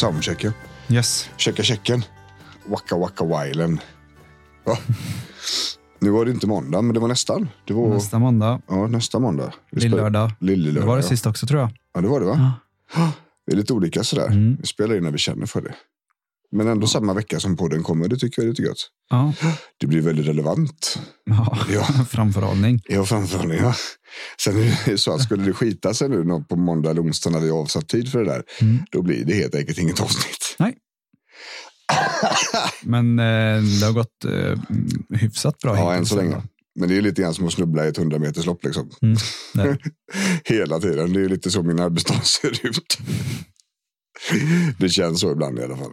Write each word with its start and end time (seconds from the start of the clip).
Soundchecken. 0.00 0.52
Yes. 0.88 1.30
Checka 1.36 1.62
checken. 1.62 2.04
Wacka 2.66 2.96
wacka 2.96 3.24
wilen. 3.24 3.80
Ja. 4.64 4.78
Nu 5.98 6.10
var 6.10 6.24
det 6.24 6.30
inte 6.30 6.46
måndag, 6.46 6.82
men 6.82 6.94
det 6.94 7.00
var 7.00 7.08
nästan. 7.08 7.48
Det 7.64 7.74
var 7.74 7.88
Nästa 7.88 8.18
måndag, 8.18 8.60
ja, 8.68 8.86
nästa 8.86 9.18
måndag. 9.18 9.52
Lillördag. 9.72 10.30
Lillelördag. 10.40 10.82
Det 10.82 10.86
var 10.86 10.96
det 10.96 11.02
ja. 11.02 11.08
sist 11.08 11.26
också 11.26 11.46
tror 11.46 11.60
jag. 11.60 11.70
Ja, 11.94 12.00
det 12.00 12.08
var 12.08 12.20
det 12.20 12.26
va? 12.26 12.52
Det 13.46 13.52
är 13.52 13.56
lite 13.56 13.72
olika 13.72 14.04
sådär. 14.04 14.26
Mm. 14.26 14.56
Vi 14.60 14.66
spelar 14.66 14.96
in 14.96 15.02
när 15.02 15.10
vi 15.10 15.18
känner 15.18 15.46
för 15.46 15.60
det. 15.60 15.74
Men 16.52 16.66
ändå 16.68 16.86
samma 16.86 17.14
vecka 17.14 17.40
som 17.40 17.56
podden 17.56 17.82
kommer. 17.82 18.08
Det 18.08 18.16
tycker 18.16 18.42
jag 18.42 18.46
är 18.46 18.50
lite 18.50 18.62
gött. 18.62 18.88
Ja, 19.10 19.32
Det 19.80 19.86
blir 19.86 20.00
väldigt 20.00 20.26
relevant. 20.26 20.98
ja. 21.24 21.58
Ja. 21.72 21.84
framförhållning. 22.10 22.80
Ja, 22.88 23.04
framförhållning. 23.04 23.58
Ja. 23.58 23.74
Sen 24.40 24.56
är 24.56 24.80
det 24.86 24.98
så 24.98 25.12
att 25.14 25.22
skulle 25.22 25.44
det 25.44 25.52
skita 25.52 25.94
sig 25.94 26.08
nu 26.08 26.44
på 26.48 26.56
måndag 26.56 26.90
eller 26.90 27.02
onsdag 27.02 27.30
när 27.30 27.40
vi 27.40 27.50
har 27.50 27.58
avsatt 27.58 27.88
tid 27.88 28.12
för 28.12 28.18
det 28.24 28.30
där. 28.30 28.42
Mm. 28.60 28.78
Då 28.90 29.02
blir 29.02 29.24
det 29.24 29.34
helt 29.34 29.54
enkelt 29.54 29.78
inget 29.78 30.00
avsnitt. 30.00 30.56
Nej. 30.58 30.76
Men 32.82 33.18
eh, 33.18 33.62
det 33.80 33.86
har 33.86 33.92
gått 33.92 34.24
eh, 34.24 34.58
hyfsat 35.18 35.58
bra 35.58 35.76
Ja, 35.76 35.94
än 35.94 36.06
så 36.06 36.16
länge. 36.16 36.42
Men 36.74 36.88
det 36.88 36.96
är 36.96 37.02
lite 37.02 37.22
grann 37.22 37.34
som 37.34 37.46
att 37.46 37.52
snubbla 37.52 37.84
i 37.84 37.88
ett 37.88 37.98
100 37.98 38.18
meters 38.18 38.46
lopp 38.46 38.64
liksom. 38.64 38.90
Mm. 39.02 39.16
Hela 40.44 40.80
tiden. 40.80 41.12
Det 41.12 41.20
är 41.20 41.28
lite 41.28 41.50
så 41.50 41.62
min 41.62 41.80
arbetsdag 41.80 42.20
ser 42.24 42.66
ut. 42.66 42.98
det 44.78 44.88
känns 44.88 45.20
så 45.20 45.32
ibland 45.32 45.58
i 45.58 45.62
alla 45.62 45.76
fall. 45.76 45.90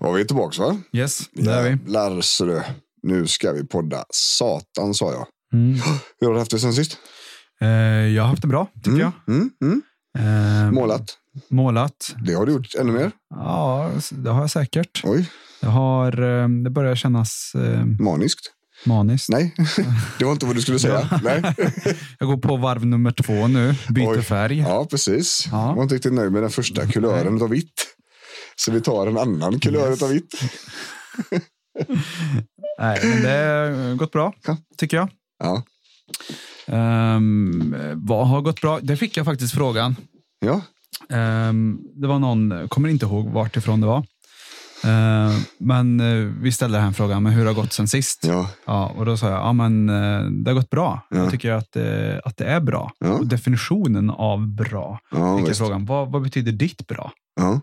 Ja, 0.00 0.12
vi 0.12 0.24
tillbaka 0.26 0.62
va? 0.62 0.76
Yes, 0.92 1.20
det 1.32 1.50
är 1.50 1.62
vi. 1.62 1.70
Jävlar. 1.70 2.66
Nu 3.02 3.26
ska 3.26 3.52
vi 3.52 3.66
podda. 3.66 4.04
Satan 4.10 4.94
sa 4.94 5.12
jag. 5.12 5.26
Mm. 5.52 5.74
Hur 6.20 6.26
har 6.26 6.34
du 6.34 6.38
haft 6.38 6.50
det 6.50 6.58
sen 6.58 6.72
sist? 6.74 6.96
Eh, 7.60 7.68
jag 7.68 8.22
har 8.22 8.28
haft 8.28 8.42
det 8.42 8.48
bra, 8.48 8.68
tycker 8.84 8.98
jag. 8.98 9.12
Mm, 9.28 9.50
mm. 9.62 9.82
Eh, 10.18 10.72
Målat. 10.72 11.18
Målat. 11.50 12.14
Det 12.26 12.34
har 12.34 12.46
du 12.46 12.52
gjort 12.52 12.74
ännu 12.80 12.92
mer. 12.92 13.10
Ja, 13.34 13.90
det 14.10 14.30
har 14.30 14.40
jag 14.40 14.50
säkert. 14.50 15.00
Oj, 15.04 15.30
Jag 15.60 15.68
har, 15.68 16.22
eh, 16.42 16.48
det 16.48 16.70
börjar 16.70 16.94
kännas 16.94 17.52
eh, 17.54 17.84
maniskt. 17.84 18.52
maniskt. 18.86 19.28
Nej, 19.28 19.54
det 20.18 20.24
var 20.24 20.32
inte 20.32 20.46
vad 20.46 20.54
du 20.56 20.60
skulle 20.62 20.78
säga. 20.78 21.20
Nej. 21.22 21.42
Jag 22.18 22.28
går 22.28 22.36
på 22.36 22.56
varv 22.56 22.86
nummer 22.86 23.10
två 23.10 23.46
nu, 23.46 23.74
byter 23.88 24.08
Oj. 24.18 24.22
färg. 24.22 24.58
Ja, 24.58 24.86
precis. 24.90 25.48
Ja. 25.50 25.68
Jag 25.68 25.74
var 25.74 25.82
inte 25.82 25.94
riktigt 25.94 26.12
nöjd 26.12 26.32
med 26.32 26.42
den 26.42 26.50
första 26.50 26.86
kulören 26.86 27.42
av 27.42 27.50
vitt. 27.50 27.86
Så 28.60 28.72
vi 28.72 28.80
tar 28.80 29.06
en 29.06 29.18
annan 29.18 29.60
kulör 29.60 29.90
Yes. 29.90 30.02
av 30.02 30.08
vitt. 30.10 30.34
Nej, 32.78 33.00
men 33.02 33.22
det 33.22 33.30
har 33.30 33.94
gått 33.94 34.12
bra, 34.12 34.32
Ja. 34.46 34.56
tycker 34.76 34.96
jag. 34.96 35.08
Ja. 35.38 35.62
Ehm, 36.66 37.74
vad 37.96 38.28
har 38.28 38.40
gått 38.40 38.60
bra? 38.60 38.78
Det 38.82 38.96
fick 38.96 39.16
jag 39.16 39.26
faktiskt 39.26 39.54
frågan. 39.54 39.96
Ja, 40.38 40.60
Ehm, 41.08 41.78
det 41.94 42.06
var 42.06 42.18
någon, 42.18 42.68
kommer 42.68 42.88
inte 42.88 43.06
ihåg 43.06 43.28
vart 43.30 43.56
ifrån 43.56 43.80
det 43.80 43.86
var. 43.86 44.04
Ehm, 44.84 45.32
men 45.58 46.00
eh, 46.00 46.32
vi 46.42 46.52
ställde 46.52 46.76
den 46.78 46.84
här 46.84 46.92
frågan, 46.92 47.22
men 47.22 47.32
hur 47.32 47.46
har 47.46 47.54
det 47.54 47.60
gått 47.60 47.72
sen 47.72 47.88
sist? 47.88 48.24
ja, 48.26 48.50
Ja, 48.66 48.92
och 48.96 49.06
då 49.06 49.16
sa 49.16 49.28
jag, 49.30 49.38
ja 49.40 49.52
men 49.52 49.88
eh, 49.88 50.24
det 50.30 50.50
har 50.50 50.54
gått 50.54 50.70
bra. 50.70 51.06
Ja. 51.10 51.16
Jag 51.16 51.30
tycker 51.30 51.52
att, 51.52 51.76
eh, 51.76 52.18
att 52.24 52.36
det 52.36 52.44
är 52.44 52.60
bra. 52.60 52.92
Ja. 52.98 53.10
Och 53.12 53.26
definitionen 53.26 54.10
av 54.10 54.48
bra. 54.48 55.00
ja, 55.10 55.36
Fick 55.36 55.42
jag 55.44 55.48
visst. 55.48 55.60
frågan, 55.60 55.84
vad, 55.86 56.12
vad 56.12 56.22
betyder 56.22 56.52
ditt 56.52 56.86
bra? 56.86 57.12
ja. 57.40 57.60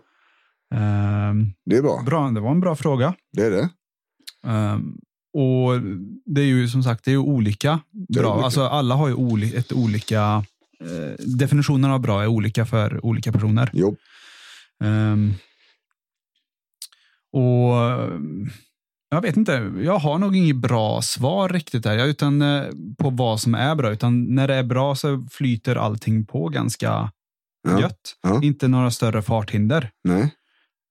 Ehm, 0.74 1.52
Det 1.66 1.76
är 1.76 1.82
bra. 1.82 2.02
bra? 2.06 2.30
Det 2.30 2.40
var 2.40 2.50
en 2.50 2.60
bra 2.60 2.76
fråga. 2.76 3.14
Det 3.32 3.42
är 3.42 3.50
det. 3.50 3.68
Ehm, 4.46 4.96
och 5.34 5.80
det 6.26 6.40
är 6.40 6.44
ju 6.46 6.68
som 6.68 6.82
sagt 6.82 7.04
det 7.04 7.10
är 7.10 7.12
ju 7.12 7.18
olika 7.18 7.80
är 8.08 8.20
bra. 8.22 8.32
olika. 8.32 8.44
Alltså, 8.44 8.62
alla 8.66 8.94
har 8.94 9.08
ju 9.08 9.14
oli- 9.14 9.56
ett 9.58 9.72
olika... 9.72 10.44
Eh, 10.80 11.24
definitionen 11.38 11.90
av 11.90 12.00
bra 12.00 12.22
är 12.22 12.26
olika 12.26 12.66
för 12.66 13.06
olika 13.06 13.32
personer. 13.32 13.70
Jo, 13.72 13.96
Ehm, 14.84 15.34
och 17.32 17.74
jag 19.10 19.20
vet 19.22 19.36
inte, 19.36 19.72
jag 19.82 19.98
har 19.98 20.18
nog 20.18 20.36
inget 20.36 20.56
bra 20.56 21.02
svar 21.02 21.48
riktigt 21.48 21.82
där, 21.82 21.98
jag- 21.98 22.08
utan 22.08 22.42
eh, 22.42 22.64
på 22.98 23.10
vad 23.10 23.40
som 23.40 23.54
är 23.54 23.74
bra. 23.74 23.90
Utan 23.92 24.34
när 24.34 24.48
det 24.48 24.54
är 24.54 24.62
bra 24.62 24.94
så 24.94 25.26
flyter 25.30 25.76
allting 25.76 26.26
på 26.26 26.48
ganska 26.48 27.10
Ja. 27.68 27.80
gött. 27.80 28.16
Ja. 28.22 28.42
Inte 28.42 28.68
några 28.68 28.90
större 28.90 29.22
farthinder. 29.22 29.90
nej. 30.04 30.34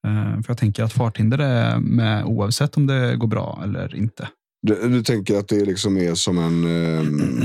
Eh, 0.07 0.41
för 0.41 0.45
jag 0.47 0.57
tänker 0.57 0.83
att 0.83 0.93
farthinder 0.93 1.37
är 1.37 1.79
med 1.79 2.25
oavsett 2.25 2.77
om 2.77 2.87
det 2.87 3.15
går 3.15 3.27
bra 3.27 3.61
eller 3.63 3.95
inte. 3.95 4.29
Du, 4.61 4.89
du 4.89 5.03
tänker 5.03 5.37
att 5.39 5.47
det 5.47 5.65
liksom 5.65 5.97
är 5.97 6.15
som 6.15 6.37
en... 6.37 6.65
ehm, 6.65 7.41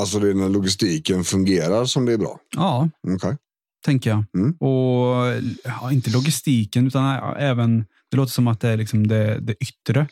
alltså 0.00 0.18
det 0.18 0.30
är 0.30 0.34
när 0.34 0.48
logistiken 0.48 1.24
fungerar 1.24 1.84
som 1.84 2.06
det 2.06 2.12
är 2.12 2.18
bra. 2.18 2.38
Ja, 2.56 2.88
Okej. 3.08 3.36
tänker 3.84 4.10
jag. 4.10 4.24
Mm. 4.34 4.52
Och 4.52 5.42
ja, 5.64 5.92
inte 5.92 6.10
logistiken, 6.10 6.86
utan 6.86 7.04
ja, 7.04 7.36
även, 7.36 7.84
det 8.10 8.16
låter 8.16 8.32
som 8.32 8.48
att 8.48 8.60
det 8.60 8.68
är 8.68 8.76
liksom 8.76 9.06
det, 9.06 9.38
det 9.40 9.54
yttre 9.54 10.00
eh, 10.00 10.06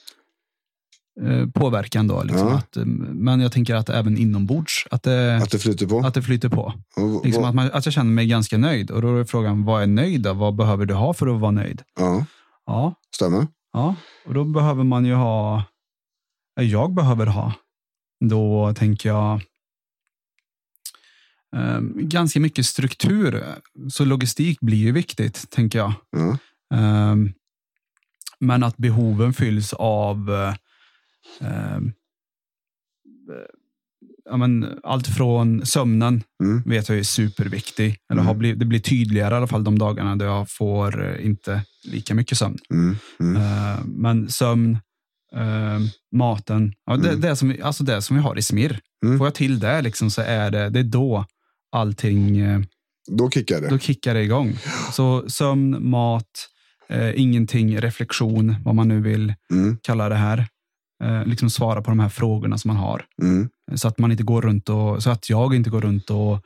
påverkan 1.55 2.06
då. 2.09 2.23
Liksom 2.23 2.49
Ja. 2.49 2.55
att, 2.59 2.77
eh, 2.77 2.84
men 2.84 3.41
jag 3.41 3.53
tänker 3.53 3.75
att 3.75 3.89
även 3.89 4.19
inombords, 4.19 4.87
att 4.91 5.03
det, 5.03 5.37
Att 5.37 5.51
det 5.51 5.59
flyter 5.59 5.87
på. 5.87 5.99
att 6.01 6.15
det 6.15 6.23
flyter 6.23 6.49
på. 6.49 6.73
Och- 6.97 7.25
Liksom 7.27 7.45
att, 7.45 7.55
man, 7.55 7.71
att 7.73 7.87
jag 7.87 7.93
känner 7.93 8.11
mig 8.11 8.27
ganska 8.27 8.59
nöjd. 8.59 8.91
Och 8.91 9.03
då 9.03 9.17
är 9.17 9.25
frågan, 9.25 9.65
vad 9.65 9.83
är 9.83 9.87
nöjd 9.87 10.23
då? 10.23 10.33
Vad 10.33 10.55
behöver 10.56 10.87
du 10.87 10.95
ha 10.95 11.15
för 11.15 11.34
att 11.34 11.41
vara 11.41 11.51
nöjd? 11.51 11.83
Ja, 11.99 12.25
Ja, 12.67 12.95
stämmer. 13.15 13.47
ja. 13.73 13.95
och 14.27 14.34
då 14.34 14.45
behöver 14.45 14.84
man 14.84 15.05
ju 15.05 15.15
ha, 15.15 15.62
eh, 16.61 16.67
jag 16.67 16.95
behöver 16.95 17.27
ha, 17.27 17.53
då 18.25 18.75
tänker 18.75 19.09
jag 19.09 19.41
eh, 21.56 21.81
ganska 21.95 22.41
mycket 22.41 22.67
struktur. 22.67 23.45
Så 23.91 24.05
logistik 24.05 24.61
blir 24.61 24.79
ju 24.79 24.93
viktigt, 24.93 25.50
tänker 25.50 25.79
jag. 25.79 25.93
Ja, 26.11 26.37
Ehm, 26.75 27.33
men 28.41 28.62
att 28.62 28.77
behoven 28.77 29.33
fylls 29.33 29.73
av 29.73 30.31
eh, 31.41 31.78
ja, 34.25 34.37
men 34.37 34.78
allt 34.83 35.06
från 35.06 35.66
sömnen 35.66 36.22
Mm. 36.43 36.62
vet 36.66 36.89
jag 36.89 36.99
är 36.99 37.03
superviktig. 37.03 37.87
Eller 38.11 38.21
Mm. 38.21 38.27
har 38.27 38.34
blivit, 38.34 38.59
det 38.59 38.65
blir 38.66 38.78
tydligare 38.81 39.34
i 39.34 39.37
alla 39.37 39.47
fall 39.47 39.65
de 39.65 39.78
dagarna 39.78 40.17
då 40.17 40.25
jag 40.25 40.50
får 40.50 41.05
eh, 41.19 41.27
inte 41.27 41.62
lika 41.84 42.15
mycket 42.15 42.38
sömn. 42.38 42.59
mm, 42.71 42.97
mm. 43.21 43.37
Eh, 43.37 43.78
men 43.84 44.28
sömn, 44.31 44.78
eh, 45.34 45.78
maten, 46.12 46.72
ja, 46.87 46.97
det, 46.97 47.09
Mm. 47.09 47.21
det, 47.21 47.37
som, 47.37 47.49
vi- 47.49 47.62
alltså 47.62 47.84
det 47.84 48.03
som 48.03 48.17
vi 48.17 48.22
har 48.22 48.38
i 48.38 48.43
SMIR. 48.43 48.81
Mm. 49.05 49.19
Får 49.19 49.27
jag 49.27 49.34
till 49.34 49.59
det 49.59 49.83
liksom, 49.83 50.11
så 50.11 50.22
är 50.22 50.50
det, 50.50 50.71
det 50.71 50.78
är 50.81 50.84
då 50.84 51.25
allting 51.72 52.38
eh, 52.38 52.61
Då 53.11 53.31
kickar 53.31 53.61
det. 53.61 53.69
då 53.69 53.78
kickar 53.78 54.15
det 54.15 54.22
igång. 54.22 54.56
Så 54.93 55.28
sömn, 55.31 55.88
mat, 55.91 56.49
eh, 56.88 57.21
ingenting, 57.21 57.81
reflektion, 57.81 58.56
vad 58.65 58.75
man 58.75 58.88
nu 58.88 59.00
vill 59.00 59.34
Mm, 59.52 59.76
kalla 59.82 60.08
det 60.08 60.14
här. 60.14 60.47
Eh, 61.05 61.25
liksom 61.25 61.50
svara 61.50 61.83
på 61.83 61.91
de 61.91 62.00
här 62.00 62.09
frågorna 62.09 62.59
som 62.59 62.69
man 62.69 62.77
har. 62.77 63.05
mm, 63.23 63.49
Så 63.75 63.89
att 63.89 63.99
man 63.99 64.11
inte 64.11 64.23
går 64.23 64.43
runt 64.43 64.69
och, 64.69 65.03
så 65.03 65.11
att 65.11 65.31
jag 65.31 65.55
inte 65.55 65.71
går 65.71 65.81
runt 65.81 66.11
och 66.11 66.45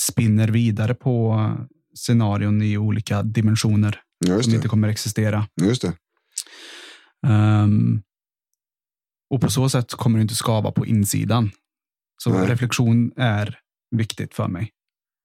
spinner 0.00 0.48
vidare 0.48 0.94
på 0.94 1.50
scenarion 1.94 2.62
i 2.62 2.76
olika 2.78 3.22
dimensioner 3.22 4.00
just 4.26 4.44
som 4.44 4.54
inte 4.54 4.64
det. 4.64 4.68
kommer 4.68 4.88
existera. 4.88 5.46
Just 5.62 5.82
det. 5.82 5.92
Ehm, 7.26 8.02
och 9.34 9.40
på 9.40 9.50
så 9.50 9.68
sätt 9.68 9.90
kommer 9.94 10.18
det 10.18 10.22
inte 10.22 10.34
skava 10.34 10.70
på 10.72 10.86
insidan. 10.86 11.50
Så 12.22 12.30
Nej. 12.30 12.46
reflektion 12.48 13.12
är 13.16 13.58
viktigt 13.96 14.34
för 14.34 14.48
mig. 14.48 14.70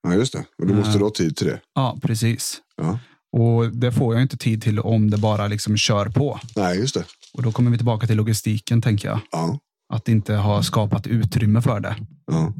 Ja, 0.04 0.14
just 0.14 0.34
det. 0.34 0.46
Och 0.58 0.68
då 0.68 0.74
måste 0.74 0.98
du 0.98 1.04
ha 1.04 1.12
tid 1.12 1.36
till 1.38 1.48
det. 1.48 1.60
Ja, 1.76 2.00
precis. 2.02 2.62
Ja. 2.78 3.00
Och 3.31 3.72
det 3.75 3.92
får 3.92 4.13
jag 4.13 4.22
inte 4.22 4.38
tid 4.38 4.62
till 4.62 4.80
om 4.80 5.10
det 5.10 5.18
bara 5.18 5.48
liksom 5.48 5.78
kör 5.78 6.06
på. 6.06 6.39
Nej, 6.56 6.80
just 6.80 6.94
det. 6.94 7.06
Och 7.33 7.44
då 7.44 7.51
kommer 7.51 7.72
vi 7.72 7.78
tillbaka 7.78 8.07
till 8.07 8.18
logistiken, 8.18 8.81
tänker 8.81 9.07
jag. 9.07 9.19
Ja. 9.31 9.60
Att 9.94 10.07
inte 10.07 10.33
ha 10.33 10.63
skapat 10.63 11.07
utrymme 11.07 11.62
för 11.62 11.80
det. 11.80 11.95
Ja. 12.25 12.54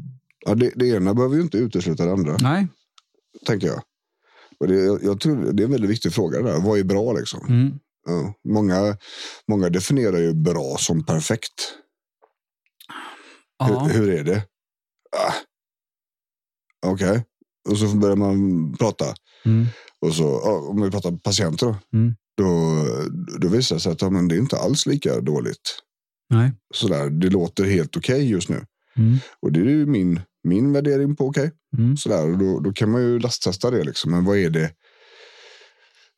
Ja, 0.44 0.54
det, 0.54 0.72
det 0.74 0.86
ena 0.88 1.14
behöver 1.14 1.36
ju 1.36 1.42
inte 1.42 1.58
utesluta 1.58 2.04
det 2.04 2.12
andra, 2.12 2.36
Nej. 2.40 2.68
tänker 3.46 3.66
jag. 3.66 3.82
Och 4.60 4.68
det, 4.68 4.74
jag, 5.02 5.20
tror 5.20 5.52
det 5.52 5.62
är 5.62 5.64
en 5.64 5.70
väldigt 5.72 5.90
viktig 5.90 6.12
fråga. 6.12 6.42
Där. 6.42 6.60
Vad 6.60 6.78
är 6.78 6.84
bra 6.84 7.12
liksom? 7.12 7.46
Mm. 7.48 7.78
Ja. 8.06 8.34
Många, 8.48 8.96
många 9.48 9.68
definierar 9.68 10.18
ju 10.18 10.34
bra 10.34 10.76
som 10.78 11.04
perfekt. 11.04 11.78
Ja. 13.58 13.78
Hur, 13.78 13.98
hur 13.98 14.10
är 14.10 14.24
det? 14.24 14.44
Ah. 15.16 15.32
Okej. 16.86 17.24
Och 17.70 17.78
så 17.78 17.96
börjar 17.96 18.16
man 18.16 18.72
prata. 18.78 19.04
Mm. 19.44 19.66
Och 20.00 20.14
så, 20.14 20.40
om 20.70 20.82
vi 20.82 20.90
pratar 20.90 21.16
patienter 21.16 21.66
då. 21.66 21.76
Mm. 21.98 22.14
Då, 22.36 22.84
då 23.38 23.48
visar 23.48 23.76
det 23.76 23.80
sig 23.80 23.92
att 23.92 24.02
ja, 24.02 24.10
men 24.10 24.28
det 24.28 24.34
är 24.34 24.38
inte 24.38 24.56
alls 24.56 24.86
lika 24.86 25.20
dåligt. 25.20 25.82
Nej. 26.30 26.52
Sådär, 26.74 27.10
det 27.10 27.30
låter 27.30 27.64
helt 27.64 27.96
okej 27.96 28.30
just 28.30 28.48
nu. 28.48 28.64
Mm. 28.96 29.18
Och 29.40 29.52
det 29.52 29.60
är 29.60 29.64
ju 29.64 29.86
min, 29.86 30.20
min 30.44 30.72
värdering 30.72 31.16
på 31.16 31.26
okej. 31.26 31.50
Mm. 31.78 31.96
Sådär, 31.96 32.32
och 32.32 32.38
då, 32.38 32.60
då 32.60 32.72
kan 32.72 32.90
man 32.90 33.02
ju 33.02 33.18
lasttesta 33.18 33.70
det. 33.70 33.84
Liksom. 33.84 34.10
Men 34.10 34.24
vad 34.24 34.38
är 34.38 34.50
det, 34.50 34.70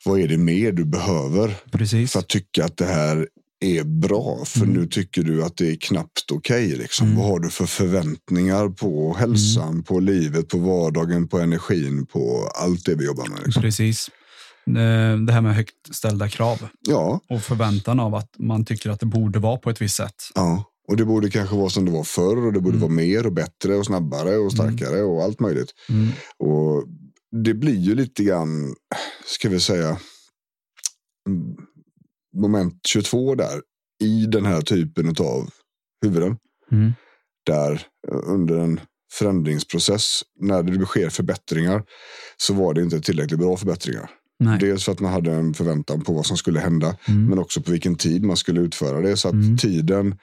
vad 0.05 0.21
är 0.21 0.29
det 0.29 0.39
mer 0.39 0.73
du 0.73 0.85
behöver 0.85 1.57
Precis. 1.73 2.13
för 2.13 2.19
att 2.19 2.29
tycka 2.29 2.65
att 2.65 2.77
det 2.77 2.87
här 2.87 3.29
är 3.65 3.85
bra? 3.85 4.45
För 4.45 4.61
Mm. 4.61 4.73
nu 4.75 4.87
tycker 4.87 5.23
du 5.23 5.43
att 5.45 5.57
det 5.57 5.71
är 5.71 5.77
knappt 5.77 6.31
okej. 6.33 6.69
liksom. 6.77 7.07
Mm. 7.07 7.19
Vad 7.19 7.27
har 7.29 7.39
du 7.39 7.51
för 7.51 7.67
förväntningar 7.67 8.69
på 8.69 9.15
hälsan, 9.19 9.83
på 9.83 10.01
livet, 10.01 10.49
på 10.49 10.59
vardagen, 10.59 11.29
på 11.29 11.39
energin, 11.39 12.07
på 12.07 12.51
allt 12.55 12.85
det 12.87 12.95
vi 12.95 13.05
jobbar 13.05 13.29
med? 13.29 13.41
Liksom. 13.45 13.63
Precis. 13.63 14.11
Det 15.27 15.33
här 15.33 15.41
med 15.41 15.55
högt 15.55 15.95
ställda 15.95 16.29
krav 16.29 16.69
Ja, 16.89 17.21
och 17.29 17.43
förväntan 17.43 18.01
av 18.01 18.15
att 18.15 18.31
man 18.39 18.65
tycker 18.65 18.91
att 18.91 19.01
det 19.01 19.07
borde 19.07 19.39
vara 19.39 19.57
på 19.57 19.71
ett 19.71 19.81
visst 19.83 19.97
sätt. 19.97 20.15
ja. 20.35 20.65
Och 20.89 20.97
det 20.97 21.05
borde 21.05 21.31
kanske 21.31 21.57
vara 21.57 21.71
som 21.71 21.85
det 21.85 21.91
var 21.91 22.05
förr 22.05 22.47
och 22.47 22.53
det 22.53 22.61
borde 22.61 22.77
Mm. 22.77 22.81
vara 22.89 22.93
mer 22.93 23.27
och 23.27 23.33
bättre 23.33 23.75
och 23.75 23.87
snabbare 23.87 24.37
och 24.37 24.53
starkare 24.53 25.03
och 25.03 25.23
allt 25.23 25.41
möjligt. 25.41 25.71
Mm. 25.89 26.09
Och 26.39 26.85
det 27.45 27.55
blir 27.55 27.75
ju 27.77 27.95
lite 27.95 28.25
grann, 28.25 28.75
ska 29.27 29.49
vi 29.49 29.61
säga, 29.61 29.99
mm, 31.29 31.57
moment 32.35 32.81
22 32.87 33.35
där 33.35 33.61
i 34.03 34.27
den 34.27 34.47
här 34.47 34.61
typen 34.63 35.09
av 35.21 35.51
huvuden. 36.03 36.37
Mm. 36.73 36.93
Där 37.47 37.73
eh, 38.13 38.19
under 38.27 38.59
en 38.59 38.81
förändringsprocess, 39.13 40.23
när 40.41 40.63
det 40.63 40.87
sker 40.87 41.09
förbättringar, 41.09 41.83
så 42.37 42.55
var 42.55 42.75
det 42.75 42.83
inte 42.83 43.01
tillräckligt 43.01 43.39
bra 43.41 43.57
förbättringar. 43.57 44.11
Nej. 44.39 44.59
Dels 44.59 44.85
för 44.85 44.93
att 44.93 45.01
man 45.01 45.13
hade 45.13 45.33
en 45.33 45.55
förväntan 45.55 46.01
på 46.05 46.13
vad 46.13 46.27
som 46.27 46.37
skulle 46.37 46.61
hända, 46.61 46.97
Mm. 47.09 47.27
men 47.27 47.39
också 47.39 47.63
på 47.63 47.71
vilken 47.73 47.97
tid 47.97 48.25
man 48.25 48.37
skulle 48.37 48.61
utföra 48.61 49.01
det. 49.01 49.17
Så 49.17 49.29
att 49.29 49.35
Mm. 49.35 49.57
tiden 49.59 50.19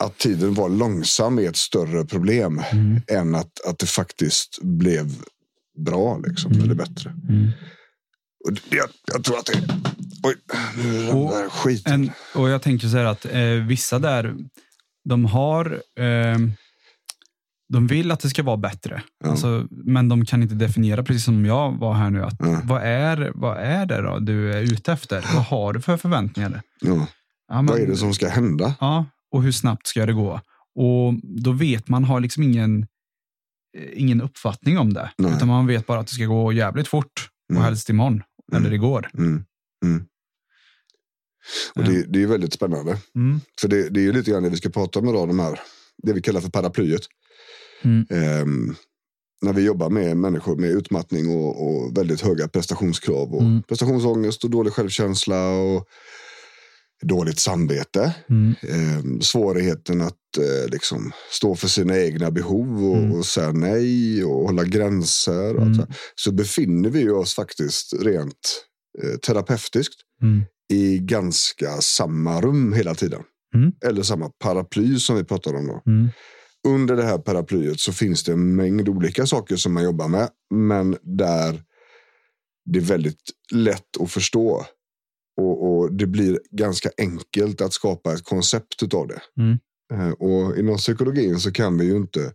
att 0.00 0.18
tiden 0.18 0.54
var 0.54 0.68
långsam 0.68 1.38
är 1.38 1.48
ett 1.48 1.56
större 1.56 2.04
problem 2.04 2.62
Mm. 2.72 3.00
än 3.08 3.34
att, 3.34 3.60
att 3.66 3.78
det 3.78 3.86
faktiskt 3.86 4.58
blev 4.62 5.14
bra 5.78 6.18
liksom, 6.26 6.52
Mm. 6.52 6.64
eller 6.64 6.74
bättre. 6.74 7.10
Mm. 7.28 7.50
Och 8.44 8.52
det, 8.52 8.60
jag, 8.76 8.88
jag 9.12 9.24
tror 9.24 9.38
att 9.38 9.46
det... 9.46 9.68
Oj, 10.22 10.34
ramlar 11.08 11.48
skiten. 11.48 11.92
En, 11.92 12.10
och 12.34 12.48
jag 12.48 12.62
tänker 12.62 12.88
så 12.88 12.96
här 12.96 13.04
att 13.04 13.24
eh, 13.24 13.40
vissa 13.66 13.98
där, 13.98 14.34
de 15.08 15.24
har, 15.24 15.72
eh, 16.00 16.36
de 17.72 17.86
vill 17.86 18.10
att 18.10 18.20
det 18.20 18.30
ska 18.30 18.42
vara 18.42 18.56
bättre. 18.56 19.02
Ja. 19.24 19.30
Alltså, 19.30 19.66
men 19.70 20.08
de 20.08 20.24
kan 20.24 20.42
inte 20.42 20.54
definiera, 20.54 21.02
precis 21.02 21.24
som 21.24 21.46
jag 21.46 21.72
var 21.78 21.92
här 21.94 22.10
nu, 22.10 22.22
att 22.24 22.36
Ja. 22.38 22.60
vad, 22.64 22.82
är, 22.82 23.32
vad 23.34 23.56
är 23.58 23.86
det 23.86 24.02
då 24.02 24.18
du 24.18 24.52
är 24.52 24.62
ute 24.62 24.92
efter? 24.92 25.24
Vad 25.34 25.44
har 25.44 25.72
du 25.72 25.80
för 25.80 25.96
förväntningar? 25.96 26.62
Ja. 26.80 27.06
Ja, 27.48 27.54
men- 27.54 27.66
Vad 27.66 27.78
är 27.80 27.86
det 27.86 27.96
som 27.96 28.14
ska 28.14 28.28
hända? 28.28 28.74
Ja, 28.80 29.06
och 29.30 29.42
hur 29.42 29.52
snabbt 29.52 29.86
ska 29.86 30.06
det 30.06 30.12
gå? 30.12 30.40
Och 30.74 31.14
då 31.22 31.52
vet 31.52 31.88
man, 31.88 32.04
har 32.04 32.20
liksom 32.20 32.42
ingen, 32.42 32.82
eh, 33.78 33.88
ingen 33.94 34.20
uppfattning 34.20 34.78
om 34.78 34.92
det. 34.92 35.10
Nej. 35.18 35.32
Utan 35.36 35.48
man 35.48 35.66
vet 35.66 35.86
bara 35.86 36.00
att 36.00 36.06
det 36.06 36.12
ska 36.14 36.24
gå 36.24 36.52
jävligt 36.52 36.88
fort 36.88 37.28
och 37.48 37.50
Mm. 37.54 37.62
helst 37.64 37.90
imorgon. 37.90 38.22
Eller 38.52 38.60
Mm. 38.66 38.72
igår. 38.74 39.10
Mm. 39.14 39.44
Mm. 39.84 40.02
Och 41.74 41.84
det, 41.84 42.02
det 42.12 42.22
är 42.22 42.26
väldigt 42.26 42.52
spännande. 42.52 42.98
Mm. 43.14 43.40
För 43.60 43.68
det, 43.68 43.88
det 43.88 44.00
är 44.00 44.04
ju 44.04 44.12
lite 44.12 44.30
grann 44.30 44.42
det 44.42 44.48
vi 44.50 44.56
ska 44.56 44.68
prata 44.68 44.98
om 44.98 45.08
idag, 45.08 45.28
de 45.28 45.38
här, 45.38 45.60
det 46.02 46.12
vi 46.12 46.22
kallar 46.22 46.40
för 46.40 46.50
paraplyet. 46.50 47.02
Mm. 47.84 48.06
Ehm, 48.10 48.74
när 49.42 49.52
vi 49.52 49.62
jobbar 49.62 49.90
med 49.90 50.16
människor 50.16 50.56
med 50.56 50.70
utmattning 50.70 51.28
och, 51.36 51.66
och 51.66 51.96
väldigt 51.98 52.20
höga 52.20 52.48
prestationskrav 52.48 53.34
och 53.34 53.42
Mm. 53.42 53.62
prestationsångest 53.62 54.44
och 54.44 54.50
dålig 54.50 54.72
självkänsla 54.72 55.48
och 55.50 55.86
dåligt 57.02 57.38
samvete. 57.38 58.14
Mm. 58.30 58.54
eh, 58.62 59.20
svårigheten 59.20 60.00
att 60.00 60.36
eh, 60.38 60.70
liksom 60.70 61.12
stå 61.30 61.54
för 61.56 61.68
sina 61.68 61.98
egna 61.98 62.30
behov 62.30 62.84
och, 62.90 62.96
Mm. 62.98 63.12
och 63.12 63.26
säga 63.26 63.52
nej 63.52 64.24
och 64.24 64.44
hålla 64.46 64.64
gränser. 64.64 65.56
Och 65.56 65.62
Mm. 65.62 65.74
så, 65.74 65.86
så 66.14 66.32
befinner 66.32 66.90
vi 66.90 67.10
oss 67.10 67.34
faktiskt 67.34 67.92
rent 68.02 68.64
eh, 68.64 68.68
terapeutiskt 69.22 69.94
Mm. 70.22 70.42
i 70.72 70.98
ganska 70.98 71.80
samma 71.80 72.40
rum 72.40 72.72
hela 72.72 72.94
tiden. 72.94 73.22
Mm. 73.54 73.72
Eller 73.86 74.02
samma 74.02 74.30
paraply 74.38 74.98
som 74.98 75.16
vi 75.16 75.24
pratade 75.24 75.58
om 75.58 75.66
då. 75.66 75.82
Mm. 75.86 76.08
Under 76.68 76.96
det 76.96 77.02
här 77.02 77.18
paraplyet 77.18 77.80
så 77.80 77.92
finns 77.92 78.24
det 78.24 78.32
en 78.32 78.56
mängd 78.56 78.88
olika 78.88 79.26
saker 79.26 79.56
som 79.56 79.72
man 79.74 79.84
jobbar 79.84 80.08
med. 80.08 80.28
Men 80.54 80.96
där 81.02 81.62
det 82.64 82.78
är 82.78 82.82
väldigt 82.82 83.22
lätt 83.52 83.96
att 84.00 84.10
förstå. 84.10 84.66
Och, 85.40 85.68
och 85.78 85.92
det 85.92 86.06
blir 86.06 86.40
ganska 86.50 86.90
enkelt 86.98 87.60
att 87.60 87.72
skapa 87.72 88.12
ett 88.14 88.24
koncept 88.24 88.94
av 88.94 89.08
det. 89.08 89.20
Mm. 89.40 89.58
Eh, 89.92 90.10
Och 90.12 90.58
inom 90.58 90.76
psykologin 90.76 91.40
så 91.40 91.52
kan 91.52 91.78
vi 91.78 91.84
ju 91.84 91.96
inte 91.96 92.32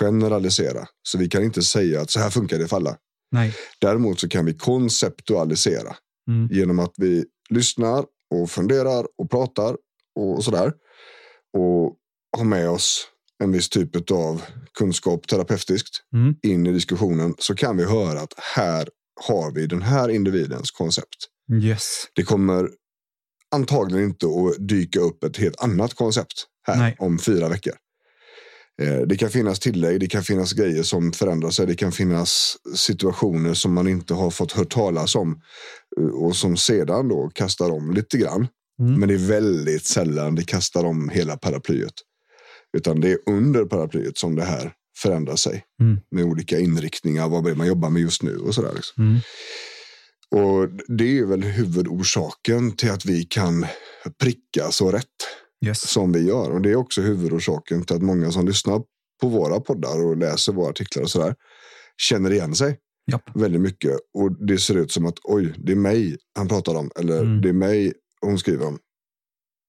generalisera. 0.00 0.86
Så 1.02 1.18
vi 1.18 1.28
kan 1.28 1.42
inte 1.44 1.62
säga 1.62 2.00
att 2.00 2.10
så 2.10 2.20
här 2.20 2.30
funkar 2.30 2.58
det 2.58 2.68
för 2.68 2.76
alla. 2.76 2.96
Nej. 3.30 3.54
Däremot 3.80 4.20
så 4.20 4.28
kan 4.28 4.44
vi 4.44 4.54
konceptualisera 4.54 5.96
Mm. 6.28 6.48
genom 6.52 6.78
att 6.78 6.92
vi 6.96 7.24
lyssnar 7.50 8.04
och 8.30 8.50
funderar 8.50 9.06
och 9.18 9.30
pratar 9.30 9.76
och 10.14 10.44
sådär. 10.44 10.72
Och 11.58 11.96
har 12.36 12.44
med 12.44 12.70
oss 12.70 13.08
en 13.44 13.52
viss 13.52 13.68
typ 13.68 14.10
av 14.10 14.42
kunskap 14.78 15.26
terapeutiskt 15.28 16.00
Mm. 16.14 16.34
in 16.42 16.66
i 16.66 16.72
diskussionen 16.72 17.34
så 17.38 17.54
kan 17.54 17.76
vi 17.76 17.84
höra 17.84 18.20
att 18.20 18.34
här 18.56 18.88
har 19.26 19.52
vi 19.54 19.66
den 19.66 19.82
här 19.82 20.08
individens 20.08 20.70
koncept. 20.70 21.16
Yes. 21.62 22.04
Det 22.14 22.22
kommer 22.22 22.68
antagligen 23.54 24.04
inte 24.04 24.26
att 24.26 24.68
dyka 24.68 25.00
upp 25.00 25.24
ett 25.24 25.36
helt 25.36 25.60
annat 25.62 25.94
koncept 25.94 26.46
här 26.66 26.76
Nej. 26.78 26.96
om 26.98 27.18
fyra 27.18 27.48
veckor. 27.48 27.74
Eh, 28.82 29.00
Det 29.06 29.16
kan 29.16 29.30
finnas 29.30 29.58
tillägg, 29.60 30.00
det 30.00 30.06
kan 30.06 30.22
finnas 30.22 30.52
grejer 30.52 30.82
som 30.82 31.12
förändrar 31.12 31.50
sig, 31.50 31.66
det 31.66 31.74
kan 31.74 31.92
finnas 31.92 32.56
situationer 32.74 33.54
som 33.54 33.72
man 33.74 33.88
inte 33.88 34.14
har 34.14 34.30
fått 34.30 34.52
hört 34.52 34.70
talas 34.70 35.14
om 35.14 35.40
eh, 36.00 36.04
och 36.06 36.36
som 36.36 36.56
sedan 36.56 37.08
då 37.08 37.30
kastar 37.34 37.70
om 37.70 37.90
lite 37.92 38.18
grann. 38.18 38.46
Mm. 38.80 39.00
Men 39.00 39.08
det 39.08 39.14
är 39.14 39.18
väldigt 39.28 39.86
sällan 39.86 40.34
det 40.34 40.44
kastar 40.44 40.84
om 40.84 41.08
hela 41.08 41.36
paraplyet. 41.36 41.94
Utan 42.76 43.00
det 43.00 43.10
är 43.10 43.18
under 43.26 43.64
paraplyet 43.64 44.18
som 44.18 44.36
det 44.36 44.44
här 44.44 44.72
förändrar 45.02 45.36
sig 45.36 45.64
Mm. 45.80 46.00
med 46.10 46.24
olika 46.24 46.58
inriktningar, 46.58 47.28
vad 47.28 47.56
man 47.56 47.66
jobbar 47.66 47.90
med 47.90 48.02
just 48.02 48.22
nu 48.22 48.36
och 48.36 48.54
sådär. 48.54 48.72
Liksom. 48.74 49.04
Mm. 49.04 49.20
Och 50.30 50.68
det 50.88 51.18
är 51.18 51.24
väl 51.24 51.42
huvudorsaken 51.42 52.72
till 52.76 52.90
att 52.90 53.04
vi 53.04 53.24
kan 53.24 53.66
pricka 54.22 54.70
så 54.70 54.90
rätt 54.92 55.04
Yes. 55.66 55.90
som 55.90 56.12
vi 56.12 56.20
gör. 56.28 56.50
Och 56.50 56.62
det 56.62 56.70
är 56.70 56.76
också 56.76 57.00
huvudorsaken 57.00 57.84
till 57.84 57.96
att 57.96 58.02
många 58.02 58.30
som 58.32 58.46
lyssnar 58.46 58.82
på 59.20 59.28
våra 59.28 59.60
poddar 59.60 60.04
och 60.04 60.16
läser 60.16 60.52
våra 60.52 60.70
artiklar 60.70 61.02
och 61.02 61.10
sådär 61.10 61.34
känner 61.96 62.30
igen 62.32 62.54
sig 62.54 62.78
Japp. 63.10 63.22
väldigt 63.34 63.60
mycket. 63.60 63.98
Och 64.14 64.46
det 64.46 64.58
ser 64.58 64.76
ut 64.76 64.92
som 64.92 65.06
att 65.06 65.14
oj, 65.24 65.54
det 65.58 65.72
är 65.72 65.76
mig 65.76 66.16
han 66.36 66.48
pratar 66.48 66.74
om. 66.74 66.90
Eller 66.98 67.20
Mm. 67.20 67.40
det 67.42 67.48
är 67.48 67.52
mig 67.52 67.92
hon 68.20 68.38
skriver 68.38 68.66
om. 68.66 68.78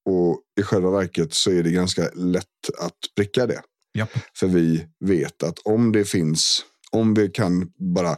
Och 0.10 0.42
i 0.60 0.64
själva 0.64 0.92
verket 0.92 1.34
så 1.34 1.52
är 1.52 1.64
det 1.64 1.72
ganska 1.72 2.10
lätt 2.16 2.46
att 2.80 2.96
pricka 3.16 3.48
det. 3.48 3.62
Japp. 3.98 4.10
För 4.40 4.48
vi 4.48 4.86
vet 5.06 5.44
att 5.44 5.60
om 5.60 5.92
det 5.92 6.06
finns, 6.06 6.62
om 6.92 7.14
vi 7.14 7.30
kan 7.30 7.72
bara 7.96 8.18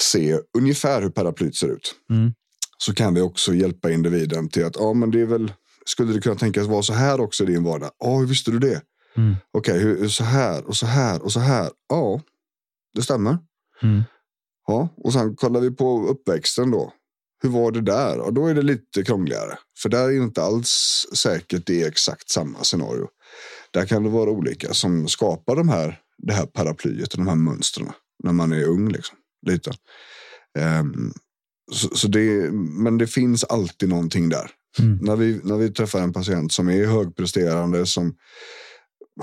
se 0.00 0.38
ungefär 0.58 1.02
hur 1.02 1.10
paraplyet 1.10 1.54
ser 1.54 1.68
ut. 1.68 1.94
Mm. 2.10 2.32
Så 2.78 2.94
kan 2.94 3.14
vi 3.14 3.20
också 3.20 3.54
hjälpa 3.54 3.90
individen 3.90 4.48
till 4.48 4.64
att, 4.64 4.76
ja 4.76 4.92
men 4.94 5.10
det 5.10 5.20
är 5.20 5.26
väl, 5.26 5.52
skulle 5.88 6.12
det 6.12 6.20
kunna 6.20 6.34
tänkas 6.34 6.66
vara 6.66 6.82
så 6.82 6.92
här 6.92 7.20
också 7.20 7.44
i 7.44 7.46
din 7.46 7.64
vardag? 7.64 7.90
Ja, 7.98 8.18
hur 8.18 8.26
visste 8.26 8.50
du 8.50 8.58
det? 8.58 8.82
Mm. 9.16 9.36
Okej, 9.52 9.78
hur 9.78 10.08
så 10.08 10.24
här 10.24 10.64
och 10.64 10.76
så 10.76 10.86
här 10.86 11.22
och 11.22 11.32
så 11.32 11.40
här? 11.40 11.70
Ja, 11.88 12.20
det 12.94 13.02
stämmer. 13.02 13.38
Mm. 13.82 14.02
Ja, 14.66 14.88
och 14.96 15.12
sen 15.12 15.36
kollar 15.36 15.60
vi 15.60 15.70
på 15.70 16.08
uppväxten 16.08 16.70
då. 16.70 16.92
Hur 17.42 17.50
var 17.50 17.70
det 17.72 17.80
där? 17.80 18.20
Och 18.20 18.32
då 18.32 18.46
är 18.46 18.54
det 18.54 18.62
lite 18.62 19.02
krångligare. 19.02 19.58
För 19.82 19.88
där 19.88 20.08
är 20.08 20.22
inte 20.22 20.42
alls 20.42 21.06
säkert 21.14 21.66
det 21.66 21.82
är 21.82 21.88
exakt 21.88 22.30
samma 22.30 22.64
scenario. 22.64 23.08
Där 23.70 23.86
kan 23.86 24.02
det 24.02 24.08
vara 24.08 24.30
olika 24.30 24.74
som 24.74 25.08
skapar 25.08 25.56
de 25.56 25.68
här, 25.68 26.00
det 26.18 26.32
här 26.32 26.46
paraplyet 26.46 27.12
och 27.12 27.18
de 27.18 27.28
här 27.28 27.34
mönstren 27.34 27.92
när 28.24 28.32
man 28.32 28.52
är 28.52 28.64
ung. 28.64 28.88
Liksom, 28.88 29.16
liten. 29.46 29.74
Ehm, 30.58 31.12
så, 31.72 31.88
så 31.88 32.08
det, 32.08 32.50
men 32.52 32.98
det 32.98 33.06
finns 33.06 33.44
alltid 33.44 33.88
någonting 33.88 34.28
där. 34.28 34.50
Mm. 34.78 34.98
När, 35.02 35.16
vi, 35.16 35.40
när 35.44 35.56
vi 35.56 35.70
träffar 35.70 36.00
en 36.00 36.12
patient 36.12 36.52
som 36.52 36.68
är 36.68 36.86
högpresterande, 36.86 37.86
som 37.86 38.14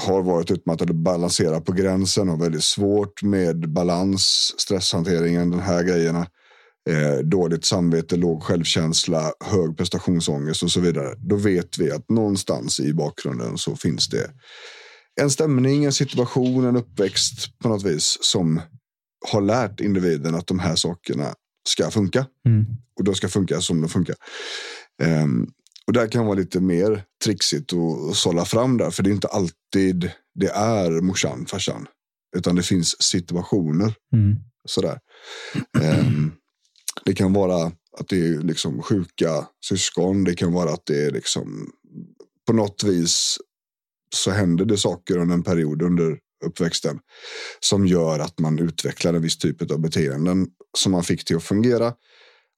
har 0.02 0.22
varit 0.22 0.52
utmattad 0.52 0.90
och 0.90 0.96
balanserar 0.96 1.60
på 1.60 1.72
gränsen 1.72 2.30
och 2.30 2.42
väldigt 2.42 2.64
svårt 2.64 3.24
med 3.24 3.74
balans, 3.74 4.54
stresshanteringen, 4.58 5.50
de 5.50 5.60
här 5.60 5.84
grejerna. 5.84 6.28
eh, 6.90 7.18
dåligt 7.18 7.66
samvete, 7.66 8.16
låg 8.16 8.44
självkänsla, 8.44 9.32
hög 9.46 9.78
prestationsångest 9.78 10.64
och 10.64 10.72
så 10.72 10.80
vidare. 10.80 11.16
Då 11.18 11.36
vet 11.36 11.78
vi 11.78 11.92
att 11.92 12.10
någonstans 12.10 12.80
i 12.80 12.94
bakgrunden 12.94 13.58
så 13.58 13.76
finns 13.76 14.08
det 14.08 14.32
en 15.22 15.30
stämning, 15.30 15.86
en 15.86 15.94
situation, 15.94 16.66
en 16.66 16.76
uppväxt 16.76 17.60
på 17.60 17.70
något 17.70 17.84
vis 17.84 18.18
som 18.22 18.62
har 19.32 19.42
lärt 19.42 19.80
individen 19.80 20.36
att 20.36 20.48
de 20.48 20.60
här 20.60 20.76
sakerna 20.76 21.34
ska 21.70 21.92
funka. 21.92 22.26
Mm. 22.48 22.66
Och 23.00 23.04
de 23.04 23.16
ska 23.16 23.28
funka 23.28 23.62
som 23.62 23.82
de 23.82 23.90
funkar. 23.90 24.16
Um, 25.02 25.52
och 25.88 25.94
där 25.94 26.08
kan 26.08 26.26
vara 26.26 26.36
lite 26.36 26.60
mer 26.60 27.04
trixigt 27.24 27.74
att 27.74 28.16
sålla 28.16 28.46
fram 28.46 28.78
där. 28.78 28.92
För 28.92 29.04
det 29.04 29.10
är 29.10 29.14
inte 29.14 29.28
alltid 29.28 30.12
det 30.36 30.50
är 30.50 31.02
morsan, 31.02 31.46
farsan. 31.46 31.88
Utan 32.36 32.56
det 32.56 32.64
finns 32.64 33.02
situationer. 33.02 33.94
Mm. 34.14 34.36
Sådär. 34.66 35.00
Um, 35.80 36.34
det 37.06 37.14
kan 37.14 37.34
vara 37.34 37.72
att 38.00 38.08
det 38.10 38.28
är 38.28 38.42
liksom 38.42 38.82
sjuka 38.82 39.48
syskon. 39.66 40.24
Det 40.24 40.36
kan 40.36 40.54
vara 40.54 40.70
att 40.70 40.86
det 40.86 41.06
är 41.06 41.12
liksom 41.12 41.72
på 42.48 42.54
något 42.54 42.84
vis 42.84 43.38
så 44.16 44.32
händer 44.32 44.66
det 44.66 44.78
saker 44.78 45.18
under 45.18 45.36
en 45.36 45.44
period 45.44 45.82
under 45.82 46.20
uppväxten 46.46 47.00
som 47.60 47.88
gör 47.88 48.20
att 48.20 48.40
man 48.40 48.60
utvecklar 48.60 49.14
en 49.14 49.22
viss 49.22 49.38
typ 49.38 49.72
av 49.72 49.80
beteenden 49.80 50.48
som 50.78 50.92
man 50.92 51.04
fick 51.04 51.26
till 51.26 51.36
att 51.36 51.44
fungera. 51.44 51.94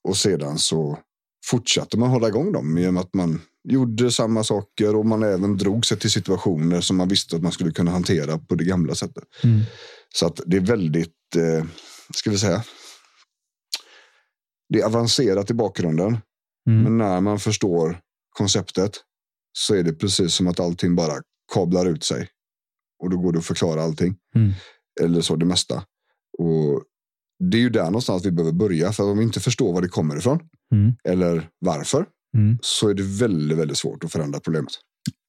Och 0.08 0.18
sedan 0.18 0.58
så 0.58 1.00
fortsatte 1.52 1.98
man 1.98 2.10
hålla 2.10 2.28
igång 2.28 2.52
dem 2.52 2.78
genom 2.78 2.98
att 2.98 3.14
man 3.14 3.42
gjorde 3.64 4.12
samma 4.12 4.44
saker 4.44 4.96
och 4.96 5.06
man 5.06 5.24
även 5.24 5.58
drog 5.58 5.86
sig 5.86 6.00
till 6.00 6.12
situationer 6.12 6.82
som 6.82 6.98
man 6.98 7.08
visste 7.08 7.36
att 7.36 7.42
man 7.42 7.52
skulle 7.52 7.72
kunna 7.72 7.92
hantera 7.92 8.38
på 8.38 8.56
det 8.56 8.64
gamla 8.64 8.96
sättet. 8.96 9.24
Mm. 9.44 9.62
Så 10.16 10.28
att 10.28 10.42
det 10.46 10.58
är 10.58 10.62
väldigt, 10.62 11.36
eh, 11.36 11.66
ska 12.16 12.30
vi 12.30 12.38
säga, 12.38 12.64
det 14.70 14.82
är 14.82 14.86
avancerat 14.86 15.52
i 15.52 15.54
bakgrunden. 15.54 16.18
Mm. 16.70 16.84
Men 16.84 16.98
när 16.98 17.22
man 17.22 17.40
förstår 17.40 18.00
konceptet 18.30 18.92
så 19.58 19.76
är 19.76 19.84
det 19.84 19.94
precis 19.94 20.34
som 20.34 20.48
att 20.48 20.60
allting 20.60 20.96
bara 20.96 21.22
kablar 21.54 21.86
ut 21.86 22.04
sig. 22.04 22.30
Och 23.04 23.10
då 23.10 23.18
går 23.18 23.34
det 23.34 23.40
att 23.40 23.46
förklara 23.46 23.84
allting. 23.84 24.16
Mm. 24.36 24.52
Eller 25.02 25.22
så 25.22 25.36
det 25.36 25.46
mesta. 25.46 25.84
Och 26.38 26.84
det 27.40 27.58
är 27.58 27.62
ju 27.62 27.70
där 27.70 27.86
någonstans 27.86 28.26
vi 28.26 28.32
behöver 28.32 28.54
börja. 28.54 28.92
För 28.92 29.04
om 29.04 29.18
vi 29.18 29.24
inte 29.24 29.40
förstår 29.40 29.74
var 29.74 29.82
det 29.82 29.88
kommer 29.88 30.18
ifrån. 30.18 30.40
Mm. 30.74 30.96
Eller 31.04 31.50
varför. 31.60 32.06
Mm. 32.38 32.58
Så 32.62 32.90
är 32.90 32.94
det 32.94 33.04
väldigt, 33.04 33.58
väldigt 33.58 33.78
svårt 33.78 34.04
att 34.04 34.12
förändra 34.12 34.40
problemet. 34.40 34.72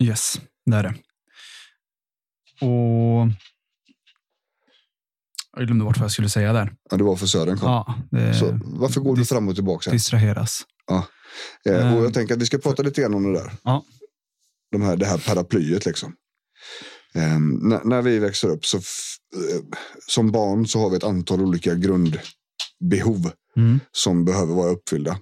Yes, 0.02 0.40
det 0.66 0.76
är 0.76 0.82
det. 0.82 0.94
Och 2.66 3.28
jag 5.56 5.66
glömde 5.66 5.84
bort 5.84 5.96
vad 5.96 6.04
jag 6.04 6.12
skulle 6.12 6.28
säga 6.28 6.52
där. 6.52 6.74
Ja, 6.90 6.96
det 6.96 7.04
var 7.04 7.16
för 7.16 7.26
Sören 7.26 7.58
kom. 7.58 7.68
Ja, 7.68 7.94
det 8.10 8.34
Så 8.34 8.60
varför 8.64 9.00
går 9.00 9.16
du 9.16 9.24
fram 9.24 9.48
och 9.48 9.54
tillbaka? 9.54 9.90
Här? 9.90 9.94
distraheras. 9.94 10.62
Eh, 11.66 11.92
och 11.92 11.98
eh, 11.98 12.02
jag 12.02 12.14
tänker 12.14 12.34
att 12.34 12.42
vi 12.42 12.46
ska 12.46 12.58
prata 12.58 12.82
lite 12.82 13.00
grann 13.00 13.14
om 13.14 13.32
det 13.32 13.38
där. 13.38 13.52
Ja. 13.62 13.84
De 14.72 14.82
här, 14.82 14.96
det 14.96 15.06
här 15.06 15.18
paraplyet 15.18 15.86
liksom. 15.86 16.12
Eh, 17.16 17.38
när, 17.40 17.84
när 17.84 18.02
vi 18.02 18.18
växer 18.18 18.48
upp 18.48 18.66
så 18.66 18.76
eh, 18.76 18.82
som 20.08 20.32
barn 20.32 20.66
så 20.66 20.80
har 20.80 20.90
vi 20.90 20.96
ett 20.96 21.04
antal 21.04 21.42
olika 21.42 21.74
grundbehov 21.74 23.30
Mm. 23.56 23.80
som 23.92 24.24
behöver 24.24 24.54
vara 24.54 24.70
uppfyllda. 24.70 25.18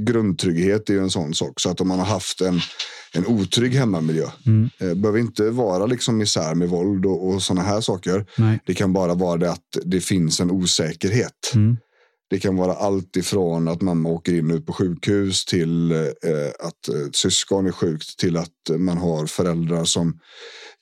Grundtrygghet 0.00 0.90
är 0.90 0.94
ju 0.94 1.00
en 1.00 1.10
sån 1.10 1.34
sak. 1.34 1.60
Så 1.60 1.70
att 1.70 1.80
om 1.80 1.88
man 1.88 1.98
har 1.98 2.06
haft 2.06 2.40
en, 2.40 2.60
en 3.12 3.26
otrygg 3.26 3.74
hemmamiljö. 3.74 4.28
Mm. 4.46 4.70
Eh, 4.80 4.94
behöver 4.94 5.18
inte 5.18 5.50
vara 5.50 5.86
liksom 5.86 6.16
misär 6.16 6.54
med 6.54 6.68
våld 6.68 7.06
och, 7.06 7.28
och 7.28 7.42
sådana 7.42 7.62
här 7.68 7.80
saker. 7.80 8.26
Nej. 8.38 8.60
Det 8.66 8.74
kan 8.74 8.92
bara 8.92 9.14
vara 9.14 9.36
det 9.36 9.50
att 9.50 9.78
det 9.84 10.00
finns 10.00 10.40
en 10.40 10.50
osäkerhet. 10.50 11.52
Mm. 11.54 11.76
Det 12.30 12.38
kan 12.38 12.56
vara 12.56 12.74
allt 12.74 13.16
ifrån 13.16 13.68
att 13.68 13.82
mamma 13.82 14.08
åker 14.08 14.34
in 14.34 14.50
ut 14.50 14.66
på 14.66 14.72
sjukhus 14.72 15.44
till 15.44 15.92
eh, 15.92 15.98
att 16.60 16.88
eh, 16.88 17.10
syskon 17.12 17.66
är 17.66 17.72
sjukt 17.72 18.18
till 18.18 18.36
att 18.36 18.70
man 18.78 18.98
har 18.98 19.26
föräldrar 19.26 19.84
som 19.84 20.18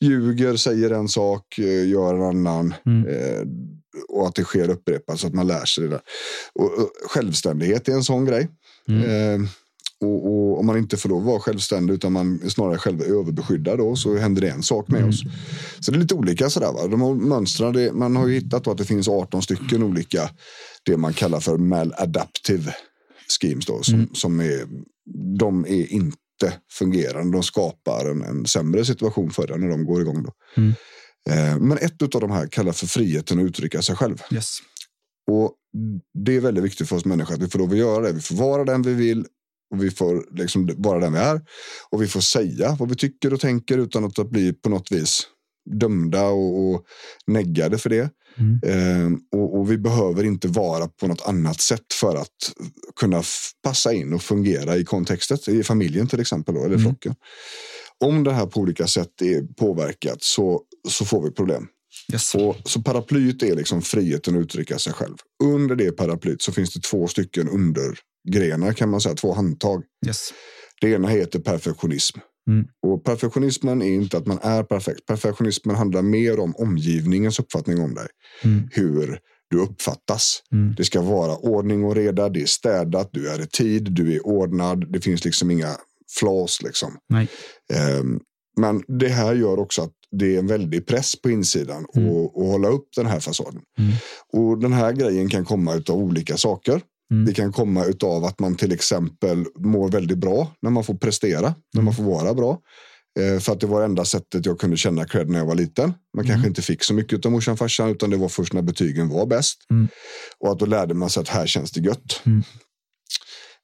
ljuger, 0.01 0.57
säger 0.57 0.91
en 0.91 1.09
sak, 1.09 1.59
eh, 1.59 1.89
gör 1.89 2.15
en 2.15 2.23
annan. 2.23 2.75
Mm. 2.87 3.09
Eh, 3.09 3.47
och 4.09 4.29
att 4.29 4.35
det 4.35 4.45
sker 4.45 4.71
upprepat 4.71 5.21
så 5.21 5.27
att 5.27 5.35
man 5.35 5.47
lär 5.47 5.65
sig 5.65 5.85
det 5.85 5.91
där. 5.91 6.01
Och, 6.55 6.65
och, 6.79 6.91
självständighet 7.11 7.89
är 7.89 7.93
en 7.93 8.05
sån 8.05 8.25
grej. 8.25 8.49
Mm. 8.89 9.03
Eh, 9.43 9.49
och, 10.01 10.27
och 10.27 10.61
om 10.61 10.67
man 10.67 10.79
inte 10.79 10.97
får 10.97 11.09
lov 11.09 11.19
att 11.21 11.27
vara 11.27 11.41
självständig 11.41 11.95
utan 11.95 12.13
man 12.13 12.51
snarare 12.51 12.79
själv 12.79 13.01
är 13.01 13.05
överbeskyddad 13.21 13.79
då 13.79 13.97
så 13.97 14.17
händer 14.17 14.43
det 14.43 14.49
en 14.49 14.63
sak 14.63 14.89
med 14.89 14.99
Mm. 14.99 15.11
oss. 15.11 15.21
Så 15.81 15.91
det 15.91 15.97
är 15.97 16.01
lite 16.01 16.15
olika 16.15 16.51
sådär. 16.51 16.73
Va? 16.73 16.87
De 16.87 17.29
mönstren, 17.29 17.73
det, 17.73 17.93
man 17.93 18.17
har 18.17 18.27
ju 18.27 18.35
hittat 18.35 18.65
då 18.65 18.71
att 18.71 18.79
det 18.79 18.85
finns 18.85 19.09
18 19.09 19.43
stycken 19.43 19.83
olika 19.83 20.31
det 20.83 20.97
man 20.97 21.13
kallar 21.13 21.41
för 21.41 21.59
maladaptive 21.59 22.75
schemes 23.41 23.67
då 23.67 23.83
som, 23.83 23.95
Mm. 23.95 24.09
som 24.15 24.41
är 24.41 24.67
de 25.39 25.65
är 25.67 25.93
inte 25.93 26.17
fungerande. 26.73 27.37
De 27.37 27.43
skapar 27.43 28.11
en, 28.11 28.23
en 28.23 28.47
sämre 28.47 28.85
situation 28.85 29.31
för 29.31 29.53
en 29.53 29.61
när 29.61 29.69
de 29.69 29.85
går 29.85 30.01
igång 30.01 30.23
då. 30.23 30.33
Mm. 30.57 30.73
Eh, 31.31 31.59
men 31.59 31.79
ett 31.79 32.03
av 32.03 32.21
de 32.21 32.31
här 32.31 32.47
kallas 32.47 32.81
för 32.81 32.87
friheten 32.87 33.39
att 33.39 33.45
uttrycka 33.45 33.83
sig 33.83 33.97
själv. 33.97 34.23
Yes. 34.33 34.59
Och 35.31 35.55
det 36.19 36.37
är 36.37 36.41
väldigt 36.41 36.65
viktigt 36.65 36.89
för 36.89 36.97
oss 36.97 37.05
människor 37.05 37.35
att 37.35 37.43
vi 37.43 37.49
får 37.49 37.59
lov 37.59 37.71
att 37.71 37.79
göra 37.79 38.03
det. 38.03 38.13
Vi 38.13 38.21
får 38.21 38.35
vara 38.35 38.65
den 38.65 38.83
vi 38.83 38.95
vill 38.95 39.27
och 39.75 39.85
vi 39.85 39.91
får 39.91 40.27
liksom 40.37 40.71
vara 40.77 41.01
den 41.01 41.13
vi 41.13 41.19
är. 41.19 41.41
Och 41.91 42.03
vi 42.03 42.07
får 42.07 42.21
säga 42.21 42.77
vad 42.79 42.89
vi 42.89 42.97
tycker 42.97 43.35
och 43.35 43.41
tänker 43.41 43.79
utan 43.79 44.05
att 44.05 44.31
bli 44.31 44.53
på 44.53 44.69
något 44.69 44.93
vis 44.93 45.23
dömda 45.71 46.27
och, 46.27 46.71
och 46.71 46.85
neggade 47.27 47.79
för 47.79 47.91
det. 47.91 48.11
Mm. 48.41 48.61
Eh, 48.63 49.19
och, 49.41 49.59
och 49.59 49.71
vi 49.71 49.79
behöver 49.79 50.25
inte 50.25 50.49
vara 50.49 50.89
på 50.89 51.07
något 51.07 51.23
annat 51.27 51.61
sätt 51.61 51.93
för 52.01 52.17
att 52.17 52.53
kunna 53.01 53.23
passa 53.63 53.93
in 53.93 54.13
och 54.13 54.23
fungera 54.23 54.77
i 54.77 54.85
kontextet, 54.85 55.49
i 55.49 55.63
familjen 55.63 56.07
till 56.09 56.21
exempel, 56.21 56.55
då, 56.55 56.61
eller 56.61 56.75
Mm. 56.77 56.83
flocken. 56.83 57.15
Om 58.05 58.25
det 58.25 58.33
här 58.33 58.47
på 58.47 58.61
olika 58.61 58.87
sätt 58.87 59.23
är 59.23 59.55
påverkat 59.55 60.23
så, 60.23 60.63
så 60.89 61.05
får 61.05 61.23
vi 61.25 61.31
problem. 61.31 61.67
Yes. 62.13 62.35
Och, 62.35 62.57
så 62.65 62.83
paraplyet 62.83 63.43
är 63.43 63.57
liksom 63.57 63.83
friheten 63.83 64.37
att 64.37 64.43
uttrycka 64.43 64.79
sig 64.79 64.93
själv. 64.93 65.17
Under 65.45 65.77
det 65.77 65.93
paraplyet 65.93 66.43
så 66.43 66.53
finns 66.53 66.73
det 66.75 66.81
två 66.81 67.09
stycken 67.09 67.49
undergrenar 67.49 68.73
kan 68.73 68.89
man 68.89 69.01
säga, 69.01 69.15
två 69.15 69.33
handtag. 69.35 69.83
Yes. 70.07 70.33
Det 70.81 70.89
ena 70.91 71.09
heter 71.09 71.39
perfektionism. 71.39 72.19
Mm. 72.51 72.67
Och 72.83 73.05
perfektionismen 73.05 73.83
är 73.83 73.95
inte 73.95 74.19
att 74.19 74.27
man 74.27 74.39
är 74.43 74.63
perfekt. 74.63 75.07
Perfektionismen 75.07 75.77
handlar 75.77 76.03
mer 76.03 76.41
om 76.41 76.55
omgivningens 76.57 77.39
uppfattning 77.39 77.81
om 77.81 77.95
dig. 77.95 78.07
Mm. 78.45 78.69
Hur 78.73 79.19
du 79.51 79.61
uppfattas. 79.61 80.43
Mm. 80.53 80.75
Det 80.77 80.85
ska 80.85 81.01
vara 81.01 81.37
ordning 81.37 81.85
och 81.85 81.95
reda, 81.95 82.29
det 82.29 82.43
är 82.43 82.47
städat, 82.47 83.11
du 83.13 83.29
är 83.29 83.43
i 83.43 83.47
tid, 83.47 83.93
du 83.93 84.15
är 84.17 84.27
ordnad. 84.27 84.93
Det 84.93 85.01
finns 85.01 85.25
liksom 85.25 85.51
inga 85.51 85.77
flas 86.19 86.63
liksom. 86.63 86.97
Ehm, 87.73 88.21
men 88.57 88.83
det 88.89 89.09
här 89.09 89.35
gör 89.35 89.59
också 89.59 89.83
att 89.83 89.93
det 90.11 90.35
är 90.35 90.39
en 90.39 90.47
väldig 90.47 90.87
press 90.87 91.23
på 91.23 91.31
insidan 91.31 91.87
Mm. 91.97 92.09
och, 92.09 92.41
och 92.41 92.47
hålla 92.47 92.69
upp 92.69 92.89
den 92.97 93.07
här 93.07 93.21
fasaden. 93.21 93.63
Mm. 93.79 93.93
Och 94.33 94.59
den 94.59 94.73
här 94.73 94.93
grejen 94.93 95.29
kan 95.29 95.45
komma 95.45 95.73
av 95.73 95.97
olika 95.97 96.37
saker. 96.37 96.81
Mm. 97.11 97.25
Det 97.25 97.33
kan 97.35 97.53
komma 97.53 97.85
av 98.03 98.25
att 98.25 98.41
man 98.41 98.55
till 98.57 98.73
exempel 98.73 99.45
mår 99.59 99.89
väldigt 99.89 100.19
bra 100.19 100.53
när 100.63 100.71
man 100.71 100.85
får 100.85 100.95
prestera, 100.95 101.39
Mm. 101.47 101.55
när 101.75 101.83
man 101.83 101.95
får 101.95 102.03
vara 102.03 102.35
bra. 102.35 102.61
Eh, 103.21 103.41
För 103.41 103.53
att 103.53 103.61
det 103.61 103.67
var 103.67 103.83
enda 103.83 104.05
sättet 104.05 104.47
jag 104.47 104.59
kunde 104.61 104.77
känna 104.77 105.05
cred 105.05 105.29
när 105.29 105.39
jag 105.39 105.47
var 105.47 105.55
liten. 105.55 105.93
Man 106.17 106.25
kanske 106.25 106.33
Mm. 106.39 106.49
inte 106.49 106.63
fick 106.63 106.85
så 106.85 106.95
mycket 106.95 107.27
av 107.27 107.33
morsan 107.33 107.53
och 107.53 107.59
farsan 107.59 107.89
utan 107.91 108.11
det 108.11 108.17
var 108.17 108.29
först 108.29 108.53
när 108.53 108.63
betygen 108.63 109.09
var 109.09 109.27
bäst. 109.27 109.59
Mm. 109.71 109.89
Och 110.39 110.53
att 110.53 110.59
då 110.59 110.67
lärde 110.67 110.95
man 110.95 111.11
sig 111.11 111.21
att 111.21 111.29
här 111.29 111.47
känns 111.47 111.71
det 111.71 111.81
gött. 111.81 112.23
Mm. 112.27 112.43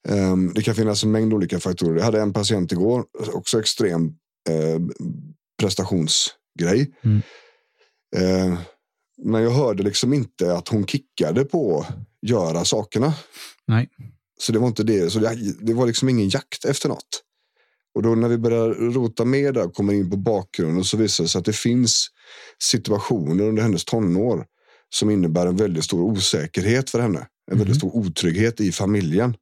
Ehm, 0.09 0.53
Det 0.53 0.61
kan 0.61 0.75
finnas 0.75 1.03
en 1.03 1.11
mängd 1.11 1.33
olika 1.33 1.59
faktorer. 1.59 1.97
Jag 1.97 2.03
hade 2.05 2.21
en 2.21 2.33
patient 2.33 2.71
igår, 2.71 3.05
också 3.33 3.59
extrem 3.59 4.05
eh, 4.49 4.79
prestationsgrej. 5.61 6.91
Mm. 7.03 7.21
Eh, 8.15 8.57
men 9.23 9.43
jag 9.43 9.51
hörde 9.51 9.83
liksom 9.83 10.13
inte 10.13 10.53
att 10.53 10.67
hon 10.67 10.85
kickade 10.87 11.43
på 11.45 11.85
göra 12.29 12.65
sakerna. 12.65 13.13
Nej. 13.67 13.89
Så 14.39 14.51
det 14.51 14.59
var 14.59 14.67
inte 14.67 14.83
det. 14.83 15.09
Så 15.09 15.19
det, 15.19 15.53
det 15.61 15.73
var 15.73 15.87
liksom 15.87 16.09
ingen 16.09 16.29
jakt 16.29 16.65
efter 16.65 16.89
något. 16.89 17.23
Och 17.95 18.03
då 18.03 18.15
när 18.15 18.27
vi 18.27 18.37
börjar 18.37 18.69
rota 18.69 19.25
med 19.25 19.53
där 19.53 19.65
och 19.65 19.73
kommer 19.73 19.93
in 19.93 20.09
på 20.09 20.17
bakgrunden 20.17 20.83
så 20.83 20.97
visar 20.97 21.23
det 21.23 21.27
sig 21.27 21.39
att 21.39 21.45
det 21.45 21.55
finns 21.55 22.07
situationer 22.63 23.43
under 23.43 23.63
hennes 23.63 23.85
tonår 23.85 24.45
som 24.89 25.09
innebär 25.09 25.47
en 25.47 25.55
väldigt 25.55 25.83
stor 25.83 26.01
osäkerhet 26.01 26.89
för 26.89 26.99
henne. 26.99 27.27
En 27.51 27.57
väldigt 27.57 27.77
stor 27.77 27.95
otrygghet 27.95 28.61
i 28.61 28.71
familjen. 28.71 29.35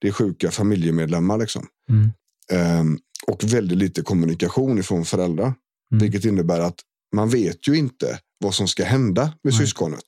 Det 0.00 0.08
är 0.08 0.12
sjuka 0.12 0.50
familjemedlemmar 0.50 1.38
liksom. 1.38 1.66
Mm. 1.90 2.10
Ehm, 2.52 2.98
och 3.26 3.44
väldigt 3.44 3.78
lite 3.78 4.02
kommunikation 4.02 4.78
ifrån 4.78 5.04
föräldrar. 5.04 5.54
Mm. 5.92 6.02
Vilket 6.02 6.24
innebär 6.24 6.60
att 6.60 6.80
man 7.14 7.30
vet 7.30 7.68
ju 7.68 7.76
inte 7.76 8.18
vad 8.38 8.54
som 8.54 8.68
ska 8.68 8.84
hända 8.84 9.22
med 9.22 9.52
Nej. 9.52 9.66
syskonet. 9.66 10.04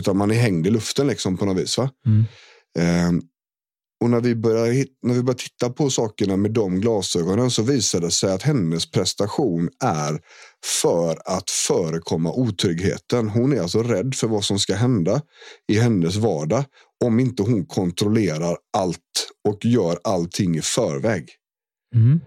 Utan 0.00 0.16
man 0.16 0.30
är 0.30 0.34
hängd 0.34 0.66
i 0.66 0.70
luften 0.70 1.06
liksom 1.06 1.36
på 1.36 1.44
något 1.44 1.62
vis. 1.62 1.78
Va? 1.78 1.90
Mm. 2.06 2.24
Ehm, 2.78 3.22
och 4.02 4.10
när 4.10 4.20
vi, 4.20 4.34
börjar, 4.34 4.86
när 5.02 5.14
vi 5.14 5.22
börjar 5.22 5.38
titta 5.38 5.70
på 5.70 5.90
sakerna 5.90 6.36
med 6.36 6.50
de 6.50 6.80
glasögonen 6.80 7.50
så 7.50 7.62
visar 7.62 8.00
det 8.00 8.10
sig 8.10 8.32
att 8.32 8.42
hennes 8.42 8.90
prestation 8.90 9.68
är 9.84 10.20
för 10.82 11.18
att 11.24 11.50
förekomma 11.50 12.32
otryggheten. 12.32 13.28
Hon 13.28 13.52
är 13.52 13.60
alltså 13.60 13.82
rädd 13.82 14.14
för 14.14 14.28
vad 14.28 14.44
som 14.44 14.58
ska 14.58 14.74
hända 14.74 15.22
i 15.72 15.78
hennes 15.78 16.16
vardag 16.16 16.64
om 17.04 17.20
inte 17.20 17.42
hon 17.42 17.66
kontrollerar 17.66 18.56
allt 18.76 18.98
och 19.48 19.64
gör 19.64 19.98
allting 20.04 20.56
i 20.56 20.62
förväg. 20.62 21.28
Mm. 21.94 22.20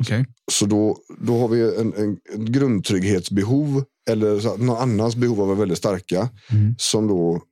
Okej. 0.00 0.26
Så 0.52 0.66
då, 0.66 0.98
då 1.18 1.38
har 1.38 1.48
vi 1.48 1.76
en, 1.76 1.94
en, 1.94 2.16
en 2.34 2.44
grundtrygghetsbehov 2.44 3.84
eller 4.10 4.40
så 4.40 4.54
att 4.54 4.60
någon 4.60 4.76
annans 4.76 5.16
behov 5.16 5.40
av 5.40 5.42
att 5.42 5.48
vara 5.48 5.58
väldigt 5.58 5.78
starka 5.78 6.28
Mm. 6.52 6.74
som 6.78 7.06
då 7.08 7.42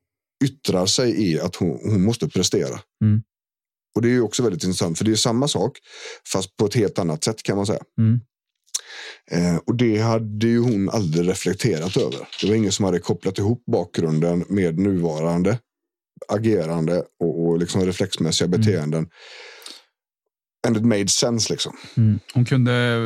yttrar 0.43 0.85
sig 0.85 1.27
i 1.31 1.39
att 1.39 1.55
hon, 1.55 1.79
hon 1.83 2.03
måste 2.03 2.29
prestera. 2.29 2.79
Mm. 3.03 3.21
Och 3.95 4.01
det 4.01 4.07
är 4.07 4.11
ju 4.11 4.21
också 4.21 4.43
väldigt 4.43 4.63
intressant 4.63 4.97
för 4.97 5.05
det 5.05 5.11
är 5.11 5.15
samma 5.15 5.47
sak 5.47 5.77
fast 6.33 6.57
på 6.57 6.65
ett 6.65 6.73
helt 6.75 6.99
annat 6.99 7.23
sätt 7.23 7.43
kan 7.43 7.55
man 7.57 7.65
säga. 7.65 7.83
Mm. 7.99 8.19
Eh, 9.31 9.55
och 9.65 9.75
det 9.75 9.97
hade 9.97 10.47
ju 10.47 10.59
hon 10.59 10.89
aldrig 10.89 11.29
reflekterat 11.29 11.97
över. 11.97 12.27
Det 12.41 12.47
var 12.47 12.55
ingen 12.55 12.71
som 12.71 12.85
hade 12.85 12.99
kopplat 12.99 13.37
ihop 13.37 13.63
bakgrunden 13.71 14.45
med 14.49 14.79
nuvarande 14.79 15.59
agerande 16.27 17.03
och, 17.19 17.45
och 17.47 17.57
liksom 17.59 17.85
reflexmässiga 17.85 18.45
Mm. 18.47 18.59
beteenden. 18.61 19.09
And 20.67 20.77
it 20.77 20.83
made 20.85 21.07
sense 21.07 21.53
liksom. 21.53 21.77
Mm. 21.97 22.19
Hon 22.33 22.45
kunde 22.45 22.99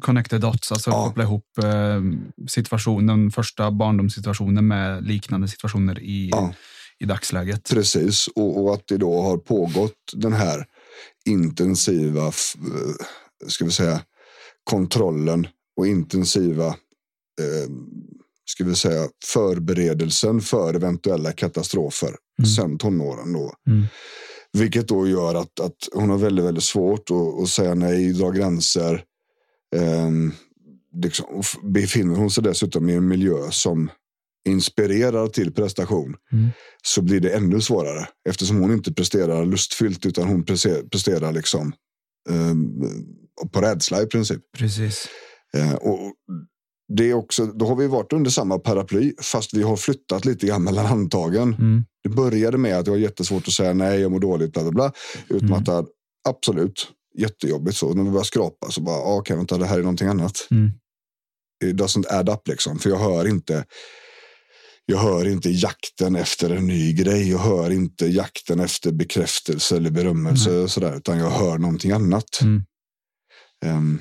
connecta 0.00 0.38
dots, 0.38 0.72
alltså 0.72 0.90
Ja. 0.90 1.04
koppla 1.06 1.22
ihop 1.22 1.44
eh, 1.64 2.00
situationen, 2.48 3.30
första 3.30 3.70
barndomssituationen 3.70 4.66
med 4.66 5.04
liknande 5.06 5.48
situationer 5.48 6.00
i, 6.00 6.28
Ja. 6.32 6.54
i 6.98 7.04
dagsläget. 7.04 7.70
Precis, 7.70 8.28
och, 8.34 8.62
och 8.64 8.74
att 8.74 8.82
det 8.86 8.96
då 8.96 9.22
har 9.22 9.36
pågått 9.36 9.94
den 10.12 10.32
här 10.32 10.66
intensiva 11.28 12.26
eh, 12.26 12.32
ska 13.46 13.64
vi 13.64 13.70
säga, 13.70 14.00
kontrollen 14.70 15.46
och 15.76 15.86
intensiva 15.86 16.66
eh, 16.66 17.70
ska 18.50 18.64
vi 18.64 18.74
säga, 18.74 19.08
förberedelsen 19.24 20.40
för 20.40 20.74
eventuella 20.74 21.32
katastrofer 21.32 22.16
Mm. 22.38 22.48
sen 22.50 22.78
tonåren. 22.78 23.32
Då. 23.32 23.52
Mm. 23.66 23.86
Vilket 24.52 24.88
då 24.88 25.08
gör 25.08 25.34
att, 25.34 25.60
att 25.60 25.76
hon 25.92 26.10
har 26.10 26.18
väldigt, 26.18 26.44
väldigt 26.44 26.64
svårt 26.64 27.10
att, 27.10 27.42
att 27.42 27.48
säga 27.48 27.74
nej, 27.74 28.12
dra 28.12 28.30
gränser. 28.30 29.02
Ehm, 29.76 30.32
liksom, 31.02 31.42
befinner 31.62 32.16
hon 32.16 32.30
sig 32.30 32.44
dessutom 32.44 32.88
i 32.88 32.94
en 32.94 33.08
miljö 33.08 33.50
som 33.50 33.90
inspirerar 34.48 35.26
till 35.28 35.52
prestation 35.52 36.14
Mm. 36.32 36.48
så 36.82 37.02
blir 37.02 37.20
det 37.20 37.30
ännu 37.30 37.60
svårare 37.60 38.08
eftersom 38.28 38.56
hon 38.60 38.72
inte 38.72 38.92
presterar 38.92 39.44
lustfyllt 39.46 40.06
utan 40.06 40.28
hon 40.28 40.44
presterar 40.44 41.32
liksom 41.32 41.72
ehm, 42.30 42.68
på 43.52 43.60
rädsla 43.60 44.02
i 44.02 44.06
princip. 44.06 44.40
Precis. 44.58 45.08
Eh, 45.54 45.74
och 45.74 46.12
det 46.96 47.10
är 47.10 47.14
också, 47.14 47.46
då 47.46 47.66
har 47.66 47.76
vi 47.76 47.86
varit 47.86 48.12
under 48.12 48.30
samma 48.30 48.58
paraply 48.58 49.12
fast 49.22 49.54
vi 49.54 49.62
har 49.62 49.76
flyttat 49.76 50.24
lite 50.24 50.46
grann 50.46 50.64
mellan 50.64 50.86
handtagen. 50.86 51.54
Mm. 51.54 51.84
Det 52.02 52.08
började 52.08 52.58
med 52.58 52.78
att 52.78 52.84
det 52.84 52.90
var 52.90 52.98
jättesvårt 52.98 53.48
att 53.48 53.54
säga 53.54 53.74
nej, 53.74 54.00
jag 54.00 54.12
mår 54.12 54.20
dåligt, 54.20 54.52
bla 54.52 54.62
bla 54.62 54.72
bla. 54.72 54.92
Utmattad, 55.28 55.86
absolut, 56.28 56.88
jättejobbigt 57.18 57.76
så. 57.76 57.94
När 57.94 58.04
vi 58.04 58.10
började 58.10 58.26
skrapa 58.26 58.70
så 58.70 58.80
bara, 58.80 58.96
ah, 58.96 59.16
okej, 59.16 59.36
vänta, 59.36 59.58
det 59.58 59.66
här 59.66 59.78
är 59.78 59.82
någonting 59.82 60.08
annat. 60.08 60.48
Mm. 60.50 60.70
It 61.64 61.76
doesn't 61.76 62.04
add 62.10 62.28
up 62.28 62.48
liksom, 62.48 62.78
för 62.78 62.90
jag 62.90 62.98
hör 62.98 63.28
inte 63.28 63.64
jag 64.90 64.98
hör 64.98 65.28
inte 65.28 65.50
jakten 65.50 66.16
efter 66.16 66.50
en 66.50 66.66
ny 66.66 66.92
grej. 66.92 67.30
Jag 67.30 67.38
hör 67.38 67.70
inte 67.70 68.06
jakten 68.06 68.60
efter 68.60 68.92
bekräftelse 68.92 69.76
eller 69.76 69.90
berömmelse. 69.90 70.50
och 70.50 70.70
Sådär, 70.70 70.96
utan 70.96 71.18
jag 71.18 71.30
hör 71.30 71.58
någonting 71.58 71.90
annat. 71.90 72.40
Mm. 72.42 72.62
Ehm, 73.64 73.98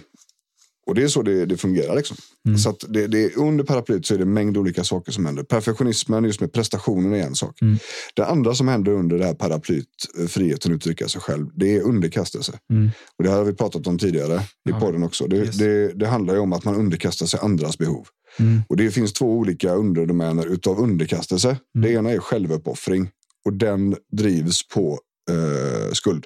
och 0.87 0.95
det 0.95 1.03
är 1.03 1.07
så 1.07 1.21
det, 1.21 1.45
det 1.45 1.57
fungerar. 1.57 1.95
Liksom. 1.95 2.17
Mm. 2.47 2.57
Så 2.57 2.75
det, 2.87 3.07
det, 3.07 3.35
under 3.35 3.63
paraplyet 3.63 4.05
så 4.05 4.13
är 4.13 4.17
det 4.17 4.23
en 4.23 4.33
mängd 4.33 4.57
olika 4.57 4.83
saker 4.83 5.11
som 5.11 5.25
händer. 5.25 5.43
Perfektionismen 5.43 6.23
just 6.23 6.41
med 6.41 6.53
prestationen 6.53 7.13
är 7.13 7.23
en 7.23 7.35
sak. 7.35 7.61
Mm. 7.61 7.77
Det 8.15 8.25
andra 8.25 8.55
som 8.55 8.67
händer 8.67 8.91
under 8.91 9.17
det 9.17 9.25
här 9.25 9.33
paraplyet, 9.33 9.85
friheten 10.27 10.71
att 10.71 10.75
uttrycka 10.75 11.07
sig 11.07 11.21
själv, 11.21 11.47
det 11.55 11.75
är 11.75 11.81
underkastelse. 11.81 12.59
Mm. 12.71 12.89
Och 13.17 13.23
det 13.23 13.29
här 13.29 13.37
har 13.37 13.45
vi 13.45 13.53
pratat 13.53 13.87
om 13.87 13.97
tidigare 13.99 14.35
i 14.35 14.69
Ja. 14.69 14.79
podden 14.79 15.03
också. 15.03 15.27
Det, 15.27 15.35
Yes. 15.37 15.57
det, 15.57 15.93
det 15.93 16.07
handlar 16.07 16.33
ju 16.33 16.39
om 16.39 16.53
att 16.53 16.65
man 16.65 16.75
underkastar 16.75 17.25
sig 17.25 17.39
andras 17.43 17.77
behov. 17.77 18.07
Mm. 18.39 18.61
Och 18.69 18.77
det 18.77 18.91
finns 18.91 19.13
två 19.13 19.37
olika 19.37 19.73
underdomäner 19.73 20.45
utav 20.45 20.79
underkastelse. 20.79 21.47
Mm. 21.49 21.59
Det 21.73 21.91
ena 21.91 22.11
är 22.11 22.19
självuppoffring 22.19 23.09
och 23.45 23.53
den 23.53 23.95
drivs 24.17 24.67
på 24.67 24.99
eh, 25.31 25.91
skuld. 25.93 26.25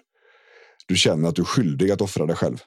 Du 0.87 0.95
känner 0.95 1.29
att 1.29 1.35
du 1.35 1.41
är 1.41 1.45
skyldig 1.45 1.91
att 1.91 2.01
offra 2.01 2.25
dig 2.25 2.35
själv 2.35 2.57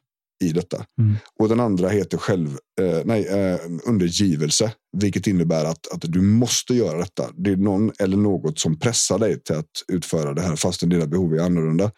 i 0.44 0.52
detta. 0.52 0.85
Mm. 1.00 1.16
Och 1.40 1.48
den 1.48 1.61
andra 1.61 1.88
heter 1.88 2.18
själv, 2.18 2.48
eh, 2.80 3.00
nej, 3.04 3.26
eh, 3.26 3.59
undergivelse, 3.85 4.72
vilket 4.96 5.26
innebär 5.26 5.64
att, 5.64 5.92
att 5.92 6.00
du 6.02 6.20
måste 6.20 6.74
göra 6.74 6.98
detta. 6.98 7.24
Det 7.37 7.50
är 7.50 7.57
någon 7.57 7.92
eller 7.98 8.16
något 8.16 8.59
som 8.59 8.78
pressar 8.78 9.18
dig 9.18 9.42
till 9.42 9.54
att 9.57 9.70
utföra 9.92 10.35
det 10.35 10.42
här 10.42 10.57
fastän 10.57 10.88
dina 10.88 11.07
behov 11.07 11.35
är 11.35 11.40
annorlunda. 11.40 11.90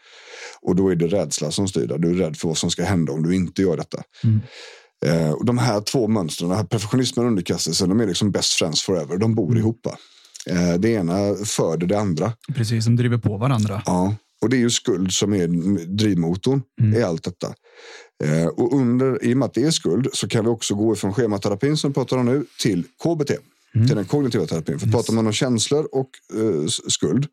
Och 0.62 0.76
då 0.76 0.88
är 0.88 0.96
det 0.96 1.06
rädsla 1.06 1.50
som 1.50 1.68
styr 1.68 1.86
dig. 1.86 1.98
Du 1.98 2.10
är 2.10 2.14
rädd 2.14 2.36
för 2.36 2.48
vad 2.48 2.56
som 2.56 2.70
ska 2.70 2.84
hända 2.84 3.12
om 3.12 3.22
du 3.22 3.34
inte 3.36 3.62
gör 3.62 3.76
detta. 3.76 4.02
Mm. 4.24 4.40
Eh, 5.06 5.30
och 5.30 5.44
de 5.44 5.58
här 5.58 5.80
två 5.80 6.08
mönstren, 6.08 6.50
här 6.50 6.64
perfektionismen 6.64 7.24
och 7.24 7.30
underkastelsen, 7.30 7.88
de 7.88 8.00
är 8.00 8.06
liksom 8.06 8.30
best 8.30 8.52
friends 8.52 8.82
forever. 8.82 9.16
De 9.16 9.34
bor 9.34 9.46
Mm. 9.50 9.58
ihop. 9.58 9.86
Eh, 10.50 10.74
det 10.78 10.88
ena 10.88 11.34
föder 11.44 11.86
det 11.86 11.98
andra. 11.98 12.32
Precis, 12.54 12.84
som 12.84 12.96
driver 12.96 13.18
på 13.18 13.36
varandra. 13.36 13.82
Ja. 13.86 14.14
Och 14.42 14.50
det 14.50 14.56
är 14.56 14.60
ju 14.60 14.70
skuld 14.70 15.12
som 15.12 15.32
är 15.34 15.46
drivmotorn 15.96 16.62
Mm. 16.80 17.00
i 17.00 17.02
allt 17.02 17.24
detta. 17.24 17.54
Eh, 18.24 18.46
och 18.46 18.72
under, 18.80 19.24
i 19.24 19.32
och 19.34 19.38
med 19.38 19.46
att 19.46 19.54
det 19.54 19.62
är 19.62 19.70
skuld 19.70 20.08
så 20.12 20.28
kan 20.28 20.44
vi 20.44 20.50
också 20.50 20.74
gå 20.74 20.92
ifrån 20.92 21.14
schematerapin 21.14 21.76
som 21.76 21.90
vi 21.90 21.94
pratar 21.94 22.16
om 22.16 22.26
nu 22.26 22.44
till 22.60 22.84
KBT. 23.02 23.30
Mm. 23.74 23.86
Till 23.86 23.96
den 23.96 24.04
kognitiva 24.04 24.46
terapin. 24.46 24.78
För 24.78 24.86
Yes. 24.86 24.94
pratar 24.94 25.12
man 25.12 25.26
om 25.26 25.32
känslor 25.32 25.88
och 25.92 26.10
eh, 26.34 26.66
skuld 26.88 27.26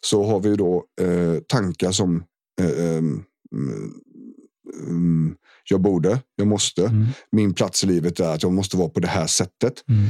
så 0.00 0.24
har 0.24 0.40
vi 0.40 0.56
då 0.56 0.84
eh, 1.00 1.40
tankar 1.48 1.92
som 1.92 2.24
eh, 2.60 2.66
ehm, 2.96 3.22
mm, 3.52 3.92
mm, 4.88 5.34
jag 5.70 5.80
borde, 5.80 6.18
jag 6.36 6.46
måste. 6.46 6.82
Mm. 6.86 7.06
Min 7.32 7.54
plats 7.54 7.84
i 7.84 7.86
livet 7.86 8.20
är 8.20 8.28
att 8.34 8.42
jag 8.42 8.52
måste 8.52 8.76
vara 8.76 8.88
på 8.88 9.00
det 9.00 9.08
här 9.08 9.26
sättet. 9.26 9.88
Mm. 9.88 10.04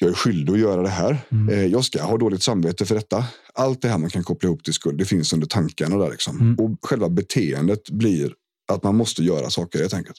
Jag 0.00 0.10
är 0.10 0.14
skyldig 0.14 0.52
att 0.52 0.58
göra 0.58 0.82
det 0.82 0.88
här. 0.88 1.18
Mm. 1.32 1.48
Eh, 1.48 1.66
Jag 1.66 1.84
ska 1.84 2.02
ha 2.02 2.16
dåligt 2.16 2.42
samvete 2.42 2.86
för 2.86 2.94
detta. 2.94 3.24
Allt 3.54 3.82
det 3.82 3.88
här 3.88 3.98
man 3.98 4.10
kan 4.10 4.22
koppla 4.24 4.46
ihop 4.46 4.64
till 4.64 4.72
skuld, 4.72 4.98
det 4.98 5.04
finns 5.04 5.32
under 5.32 5.46
tankarna 5.46 5.96
där. 5.98 6.10
Liksom. 6.10 6.56
Och 6.58 6.88
själva 6.88 7.08
beteendet 7.08 7.90
blir 7.90 8.32
att 8.70 8.82
man 8.82 8.96
måste 8.96 9.22
göra 9.22 9.50
saker 9.50 9.78
helt 9.78 9.94
enkelt. 9.94 10.16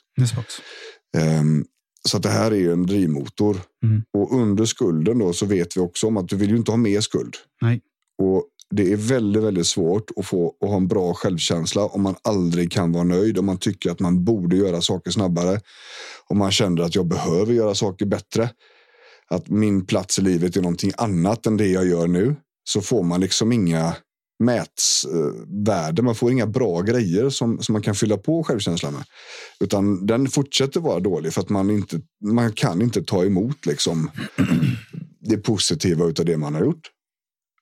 Ehm, 1.18 1.66
så 2.10 2.18
det 2.18 2.30
här 2.30 2.52
är 2.52 2.56
ju 2.56 2.74
en 2.74 2.86
drivmotor. 2.86 3.58
Mm. 3.84 4.04
Och 4.14 4.36
under 4.36 4.66
skulden 4.66 5.20
då 5.20 5.34
så 5.34 5.46
vet 5.46 5.78
vi 5.78 5.82
också 5.82 6.08
om 6.08 6.18
att 6.18 6.28
du 6.28 6.36
vill 6.36 6.50
ju 6.50 6.58
inte 6.58 6.72
ha 6.72 6.78
mer 6.78 7.02
skuld. 7.02 7.36
Nej. 7.62 7.82
Och 8.18 8.46
det 8.72 8.92
är 8.92 8.96
väldigt, 8.96 9.44
väldigt 9.44 9.68
svårt 9.68 10.12
att 10.16 10.26
få 10.26 10.56
att 10.62 10.70
ha 10.70 10.78
en 10.78 10.88
bra 10.88 11.14
självkänsla 11.14 11.86
om 11.86 12.02
man 12.02 12.16
aldrig 12.22 12.72
kan 12.72 12.92
vara 12.92 13.04
nöjd. 13.04 13.38
Om 13.38 13.46
man 13.46 13.58
tycker 13.58 13.92
att 13.92 14.00
man 14.00 14.24
borde 14.24 14.56
göra 14.56 14.82
saker 14.82 15.12
snabbare. 15.12 15.60
Om 16.28 16.38
man 16.38 16.52
känner 16.52 16.82
att 16.82 16.96
jag 16.96 17.06
behöver 17.06 17.54
göra 17.54 17.76
saker 17.76 18.06
bättre. 18.06 18.50
Att 19.28 19.50
min 19.50 19.86
plats 19.86 20.20
i 20.20 20.22
livet 20.22 20.56
är 20.56 20.62
någonting 20.62 20.92
annat 20.98 21.46
än 21.46 21.58
det 21.58 21.68
jag 21.68 21.88
gör 21.88 22.08
nu. 22.08 22.36
Så 22.64 22.82
får 22.82 23.04
man 23.04 23.22
liksom 23.22 23.52
inga 23.52 23.96
mätvärden. 24.42 26.06
Man 26.06 26.16
får 26.16 26.32
inga 26.32 26.48
bra 26.48 26.82
grejer 26.82 27.30
som, 27.30 27.62
som 27.62 27.74
man 27.74 27.82
kan 27.82 27.96
fylla 27.96 28.18
på 28.18 28.44
självkänslan 28.44 28.94
med. 28.94 29.04
Utan 29.60 30.06
den 30.06 30.28
fortsätter 30.28 30.80
vara 30.80 31.00
dålig 31.00 31.34
för 31.34 31.42
att 31.42 31.50
man, 31.50 31.70
inte, 31.70 32.02
man 32.26 32.54
kan 32.54 32.82
inte 32.82 33.04
ta 33.04 33.26
emot 33.26 33.66
liksom 33.66 34.12
det 35.20 35.38
positiva 35.38 36.06
utav 36.06 36.26
det 36.26 36.38
man 36.38 36.56
har 36.56 36.62
gjort. 36.62 36.92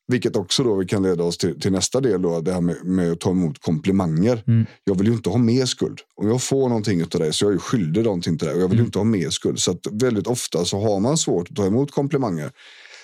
Vilket 0.08 0.36
också 0.36 0.64
då 0.64 0.86
kan 0.86 1.04
leda 1.04 1.24
oss 1.24 1.38
till, 1.38 1.60
till 1.60 1.72
nästa 1.72 2.02
del, 2.02 2.22
då, 2.22 2.42
det 2.42 2.54
här 2.54 2.62
med, 2.62 2.86
med 2.86 3.12
att 3.12 3.20
ta 3.20 3.32
emot 3.32 3.62
komplimanger. 3.62 4.44
Mm. 4.48 4.66
Jag 4.84 4.98
vill 4.98 5.08
ju 5.08 5.14
inte 5.14 5.30
ha 5.30 5.38
mer 5.38 5.66
skuld. 5.66 6.00
Om 6.16 6.28
jag 6.28 6.42
får 6.42 6.70
någonting 6.70 7.04
av 7.04 7.10
dig 7.10 7.34
så 7.34 7.46
jag 7.46 7.50
är 7.50 7.54
ju 7.54 7.60
skyldig 7.60 8.04
någonting 8.04 8.38
till 8.38 8.48
dig. 8.48 8.56
Och 8.56 8.62
jag 8.62 8.68
vill 8.68 8.78
Mm. 8.78 8.86
inte 8.86 9.00
ha 9.00 9.04
mer 9.04 9.30
skuld. 9.30 9.60
Så 9.60 9.78
väldigt 9.92 10.28
ofta 10.28 10.66
så 10.66 10.80
har 10.82 11.00
man 11.00 11.18
svårt 11.18 11.50
att 11.50 11.56
ta 11.56 11.66
emot 11.66 11.92
komplimanger. 11.92 12.52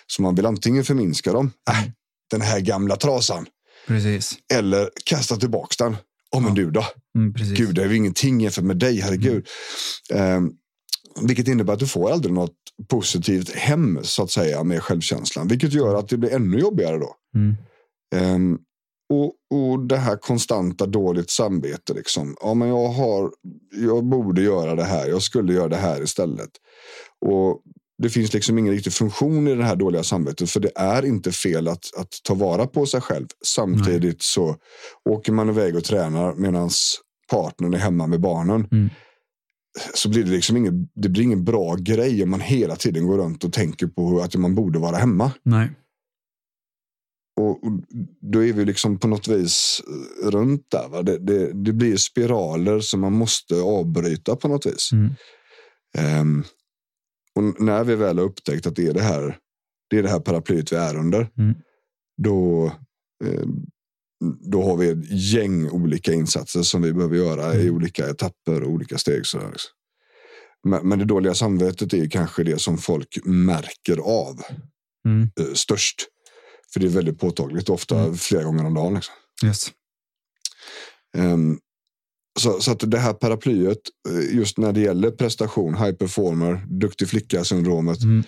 Så 0.07 0.21
man 0.21 0.35
vill 0.35 0.45
antingen 0.45 0.83
förminska 0.83 1.33
dem. 1.33 1.51
Äh, 1.69 1.89
den 2.31 2.41
här 2.41 2.59
gamla 2.59 2.95
trasan. 2.95 3.45
Precis. 3.87 4.33
Eller 4.53 4.89
kasta 5.05 5.35
tillbaka 5.35 5.83
den. 5.83 5.97
Ja 6.31 6.39
men 6.39 6.53
du 6.53 6.71
då? 6.71 6.85
Mm. 7.15 7.33
Gud, 7.33 7.75
det 7.75 7.83
är 7.83 7.89
ju 7.89 7.95
ingenting 7.95 8.41
jämfört 8.41 8.63
med 8.63 8.77
dig, 8.77 8.99
herregud. 8.99 9.47
Ehm, 10.13 10.51
vilket 11.21 11.47
innebär 11.47 11.73
att 11.73 11.79
du 11.79 11.87
får 11.87 12.11
aldrig 12.11 12.33
något 12.33 12.55
positivt 12.87 13.49
hem 13.49 13.99
så 14.03 14.23
att 14.23 14.31
säga 14.31 14.63
med 14.63 14.83
självkänslan. 14.83 15.47
Vilket 15.47 15.73
gör 15.73 15.95
att 15.95 16.09
det 16.09 16.17
blir 16.17 16.33
ännu 16.33 16.59
jobbigare 16.59 16.97
då. 16.97 17.15
Mm. 17.35 17.55
Ehm, 18.15 18.57
och, 19.13 19.33
och 19.59 19.79
det 19.87 19.97
här 19.97 20.17
konstanta 20.17 20.85
dåligt 20.85 21.29
samvete. 21.29 21.93
Liksom. 21.93 22.35
Ja, 22.41 22.53
men 22.53 22.67
jag, 22.67 22.87
har, 22.87 23.31
jag 23.71 24.05
borde 24.05 24.41
göra 24.41 24.75
det 24.75 24.83
här. 24.83 25.07
Jag 25.07 25.21
skulle 25.21 25.53
göra 25.53 25.67
det 25.67 25.75
här 25.75 26.03
istället. 26.03 26.49
Och 27.25 27.61
det 27.97 28.09
finns 28.09 28.33
liksom 28.33 28.57
ingen 28.57 28.73
riktig 28.73 28.93
funktion 28.93 29.47
i 29.47 29.55
det 29.55 29.63
här 29.63 29.75
dåliga 29.75 30.03
samvetet. 30.03 30.49
För 30.49 30.59
det 30.59 30.71
är 30.75 31.05
inte 31.05 31.31
fel 31.31 31.67
att, 31.67 31.85
att 31.97 32.09
ta 32.23 32.33
vara 32.33 32.67
på 32.67 32.85
sig 32.85 33.01
själv. 33.01 33.27
Samtidigt 33.45 34.21
så 34.21 34.55
åker 35.09 35.31
man 35.31 35.49
iväg 35.49 35.75
och 35.75 35.83
tränar 35.83 36.33
medan 36.33 36.69
partnern 37.31 37.73
är 37.73 37.77
hemma 37.77 38.07
med 38.07 38.21
barnen. 38.21 38.67
Mm. 38.71 38.89
Så 39.93 40.09
blir 40.09 40.23
det 40.23 40.31
liksom 40.31 40.57
ingen, 40.57 40.89
det 40.95 41.09
blir 41.09 41.23
ingen 41.23 41.43
bra 41.43 41.75
grej 41.75 42.23
om 42.23 42.29
man 42.29 42.39
hela 42.39 42.75
tiden 42.75 43.07
går 43.07 43.17
runt 43.17 43.43
och 43.43 43.53
tänker 43.53 43.87
på 43.87 44.19
att 44.19 44.35
man 44.35 44.55
borde 44.55 44.79
vara 44.79 44.95
hemma. 44.95 45.31
Nej. 45.43 45.69
och, 47.39 47.63
och 47.63 47.71
då 48.21 48.43
är 48.43 48.53
vi 48.53 48.65
liksom 48.65 48.99
på 48.99 49.07
något 49.07 49.27
vis 49.27 49.81
runt 50.23 50.65
där. 50.71 51.03
Det, 51.03 51.17
det, 51.17 51.51
det 51.53 51.73
blir 51.73 51.97
spiraler 51.97 52.79
som 52.79 52.99
man 52.99 53.13
måste 53.13 53.55
avbryta 53.55 54.35
på 54.35 54.47
något 54.47 54.65
vis. 54.65 54.89
Mm. 54.91 55.15
Ehm, 55.97 56.43
och 57.35 57.61
när 57.61 57.83
vi 57.83 57.95
väl 57.95 58.17
har 58.17 58.25
upptäckt 58.25 58.67
att 58.67 58.75
det 58.75 58.87
är 58.87 58.93
det 58.93 59.01
här, 59.01 59.37
det 59.89 59.97
är 59.97 60.03
det 60.03 60.09
här 60.09 60.19
paraplyet 60.19 60.71
vi 60.71 60.75
är 60.75 60.95
under. 60.97 61.29
Mm. 61.37 61.55
Då, 62.23 62.65
eh, 63.25 63.45
då 64.51 64.63
har 64.63 64.77
vi 64.77 64.89
ett 64.89 65.11
gäng 65.11 65.69
olika 65.69 66.13
insatser 66.13 66.61
som 66.61 66.81
vi 66.81 66.93
behöver 66.93 67.15
göra 67.17 67.53
i 67.55 67.61
Mm. 67.61 67.75
olika 67.75 68.09
etapper 68.09 68.63
och 68.63 68.69
olika 68.69 68.97
steg. 68.97 69.25
Sådär. 69.25 69.49
liksom. 69.51 69.71
Men, 70.89 70.99
det 70.99 71.05
dåliga 71.05 71.33
samvetet 71.33 71.93
är 71.93 72.09
kanske 72.09 72.43
det 72.43 72.61
som 72.61 72.77
folk 72.77 73.17
märker 73.25 73.97
av 73.97 74.41
Mm. 75.05 75.29
eh, 75.39 75.53
störst. 75.53 76.07
För 76.73 76.79
det 76.79 76.85
är 76.85 76.89
väldigt 76.89 77.19
påtagligt, 77.19 77.69
ofta 77.69 77.99
Mm. 77.99 78.15
flera 78.15 78.43
gånger 78.43 78.65
om 78.65 78.73
dagen. 78.73 78.93
Liksom. 78.93 79.13
Yes. 79.45 79.67
Ehm, 81.17 81.59
så, 82.39 82.61
så 82.61 82.71
att 82.71 82.91
det 82.91 82.97
här 82.97 83.13
paraplyet, 83.13 83.77
eh, 84.09 84.35
just 84.37 84.57
när 84.57 84.73
det 84.73 84.79
gäller 84.79 85.11
prestation, 85.11 85.75
high 85.75 85.91
performer, 85.91 86.65
duktig 86.69 87.07
flicka-syndromet, 87.09 87.99
Mm. 88.03 88.23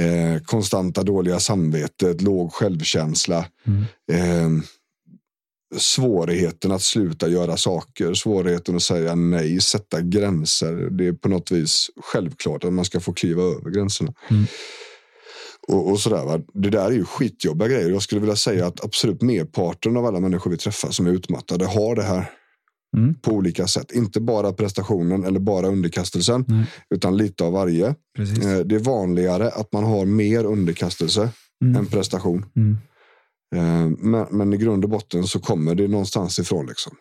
eh, 0.00 0.42
konstanta 0.42 1.02
dåliga 1.02 1.40
samvetet, 1.40 2.20
låg 2.22 2.52
självkänsla, 2.52 3.46
Mm. 3.66 3.82
eh, 4.12 4.64
svårigheten 5.76 6.72
att 6.72 6.82
sluta 6.82 7.28
göra 7.28 7.56
saker, 7.56 8.14
svårigheten 8.14 8.76
att 8.76 8.82
säga 8.82 9.14
nej, 9.14 9.60
sätta 9.60 10.00
gränser. 10.00 10.72
Det 10.90 11.06
är 11.06 11.12
på 11.12 11.28
något 11.28 11.50
vis 11.50 11.90
självklart 12.02 12.64
att 12.64 12.72
man 12.72 12.84
ska 12.84 13.00
få 13.00 13.12
kliva 13.12 13.42
över 13.42 13.70
gränserna. 13.70 14.12
Mm. 14.30 14.44
Och, 15.68 15.90
och 15.90 16.00
sådär, 16.00 16.24
va? 16.24 16.40
Det 16.54 16.70
där 16.70 16.86
är 16.86 16.90
ju 16.90 17.04
skitjobbiga 17.04 17.68
grejer. 17.68 17.90
Jag 17.90 18.02
skulle 18.02 18.20
vilja 18.20 18.36
säga 18.36 18.66
att 18.66 18.84
absolut 18.84 19.22
merparten 19.22 19.96
av 19.96 20.06
alla 20.06 20.20
människor 20.20 20.50
vi 20.50 20.56
träffar 20.56 20.90
som 20.90 21.06
är 21.06 21.10
utmattade 21.10 21.66
har 21.66 21.94
det 21.96 22.02
här 22.02 22.30
Mm. 22.94 23.14
på 23.14 23.30
olika 23.32 23.66
sätt. 23.66 23.92
Inte 23.92 24.20
bara 24.20 24.52
prestationen 24.52 25.24
eller 25.24 25.40
bara 25.40 25.66
underkastelsen, 25.68 26.44
Nej. 26.48 26.66
utan 26.90 27.16
lite 27.16 27.44
av 27.44 27.52
varje. 27.52 27.94
Precis. 28.16 28.44
Eh, 28.44 28.58
Det 28.58 28.74
är 28.74 28.78
vanligare 28.80 29.48
att 29.50 29.72
man 29.72 29.84
har 29.84 30.04
mer 30.06 30.44
underkastelse 30.44 31.28
Mm. 31.64 31.76
än 31.76 31.86
prestation. 31.86 32.46
Mm. 32.56 32.76
Eh, 33.56 33.96
Men, 33.98 34.26
men 34.30 34.52
i 34.52 34.56
grund 34.56 34.84
och 34.84 34.90
botten 34.90 35.24
så 35.24 35.40
kommer 35.40 35.74
det 35.74 35.88
någonstans 35.88 36.38
ifrån. 36.38 36.66
Liksom. 36.66 36.96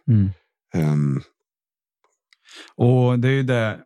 Ehm, 0.74 1.22
Och 2.76 3.20
det 3.20 3.28
är 3.28 3.32
ju 3.32 3.44
det 3.44 3.80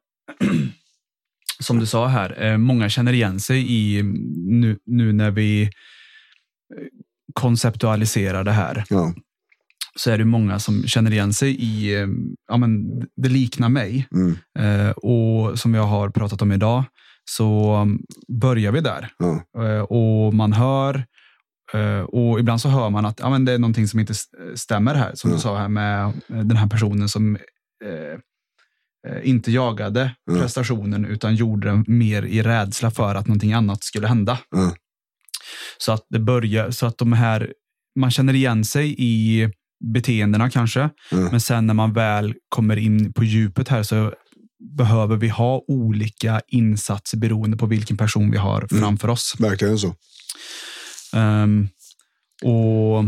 som 1.64 1.80
du 1.80 1.86
sa 1.86 2.08
här. 2.08 2.44
eh, 2.46 2.58
Många 2.58 2.90
känner 2.90 3.14
igen 3.14 3.40
sig 3.40 3.66
i 3.74 4.04
nu, 4.48 4.80
nu 4.86 5.14
när 5.14 5.32
vi 5.32 5.70
konceptualiserar 7.34 8.44
det 8.44 8.52
här. 8.52 8.84
Ja, 8.90 9.14
Så 10.00 10.12
är 10.12 10.18
det 10.18 10.26
många 10.26 10.60
som 10.60 10.84
känner 10.88 11.12
igen 11.14 11.34
sig 11.34 11.56
i, 11.62 11.96
eh, 12.02 12.08
ja 12.48 12.58
men 12.58 13.00
det 13.16 13.30
liknar 13.30 13.70
mig. 13.70 14.08
mm, 14.12 14.38
Eh, 14.60 14.90
Och 14.92 15.60
som 15.60 15.74
jag 15.74 15.84
har 15.84 16.10
pratat 16.10 16.42
om 16.42 16.52
idag 16.52 16.84
så 17.30 17.76
um, 17.82 18.02
börjar 18.42 18.72
vi 18.72 18.82
där. 18.82 19.10
ja, 19.18 19.64
Eh, 19.64 19.82
Och 19.82 20.34
man 20.34 20.54
hör 20.54 21.06
eh, 21.74 22.00
och 22.02 22.40
ibland 22.40 22.62
så 22.62 22.70
hör 22.70 22.90
man 22.90 23.06
att 23.06 23.20
ja, 23.20 23.30
men 23.30 23.46
det 23.46 23.52
är 23.54 23.60
någonting 23.60 23.88
som 23.88 24.00
inte 24.00 24.14
stämmer 24.56 24.96
här. 24.96 25.12
Som 25.16 25.30
Ja. 25.30 25.36
du 25.36 25.42
sa 25.42 25.58
här 25.58 25.70
med 25.70 26.04
eh, 26.06 26.12
den 26.44 26.58
här 26.58 26.68
personen 26.68 27.10
som 27.10 27.36
eh, 27.86 28.20
inte 29.24 29.52
jagade 29.52 30.16
Ja. 30.26 30.34
prestationen 30.40 31.06
utan 31.06 31.36
gjorde 31.36 31.68
den 31.68 31.86
mer 31.88 32.24
i 32.24 32.42
rädsla 32.44 32.92
för 32.92 33.16
att 33.16 33.28
någonting 33.28 33.54
annat 33.54 33.84
skulle 33.84 34.08
hända. 34.08 34.40
Så 35.78 35.92
att 35.92 36.06
det 36.10 36.20
börjar, 36.20 36.72
så 36.72 36.86
att 36.86 36.98
de 36.98 37.14
här, 37.14 37.54
man 38.00 38.12
känner 38.12 38.34
igen 38.34 38.66
sig 38.66 38.96
i 38.98 39.50
beteendena 39.94 40.50
kanske, 40.50 40.80
Ja. 41.12 41.18
men 41.32 41.42
sen 41.42 41.68
när 41.68 41.74
man 41.74 41.94
väl 41.94 42.34
kommer 42.50 42.78
in 42.78 43.14
på 43.14 43.24
djupet 43.24 43.68
här 43.68 43.84
så 43.84 44.14
behöver 44.78 45.18
vi 45.18 45.28
ha 45.28 45.64
olika 45.68 46.42
insatser 46.48 47.18
beroende 47.18 47.58
på 47.58 47.66
vilken 47.66 47.98
person 47.98 48.32
vi 48.32 48.38
har 48.38 48.68
Mm. 48.72 48.84
framför 48.84 49.08
oss. 49.10 49.36
verkligen 49.40 49.78
så. 49.78 49.96
Ehm, 51.14 51.68
och 52.44 53.00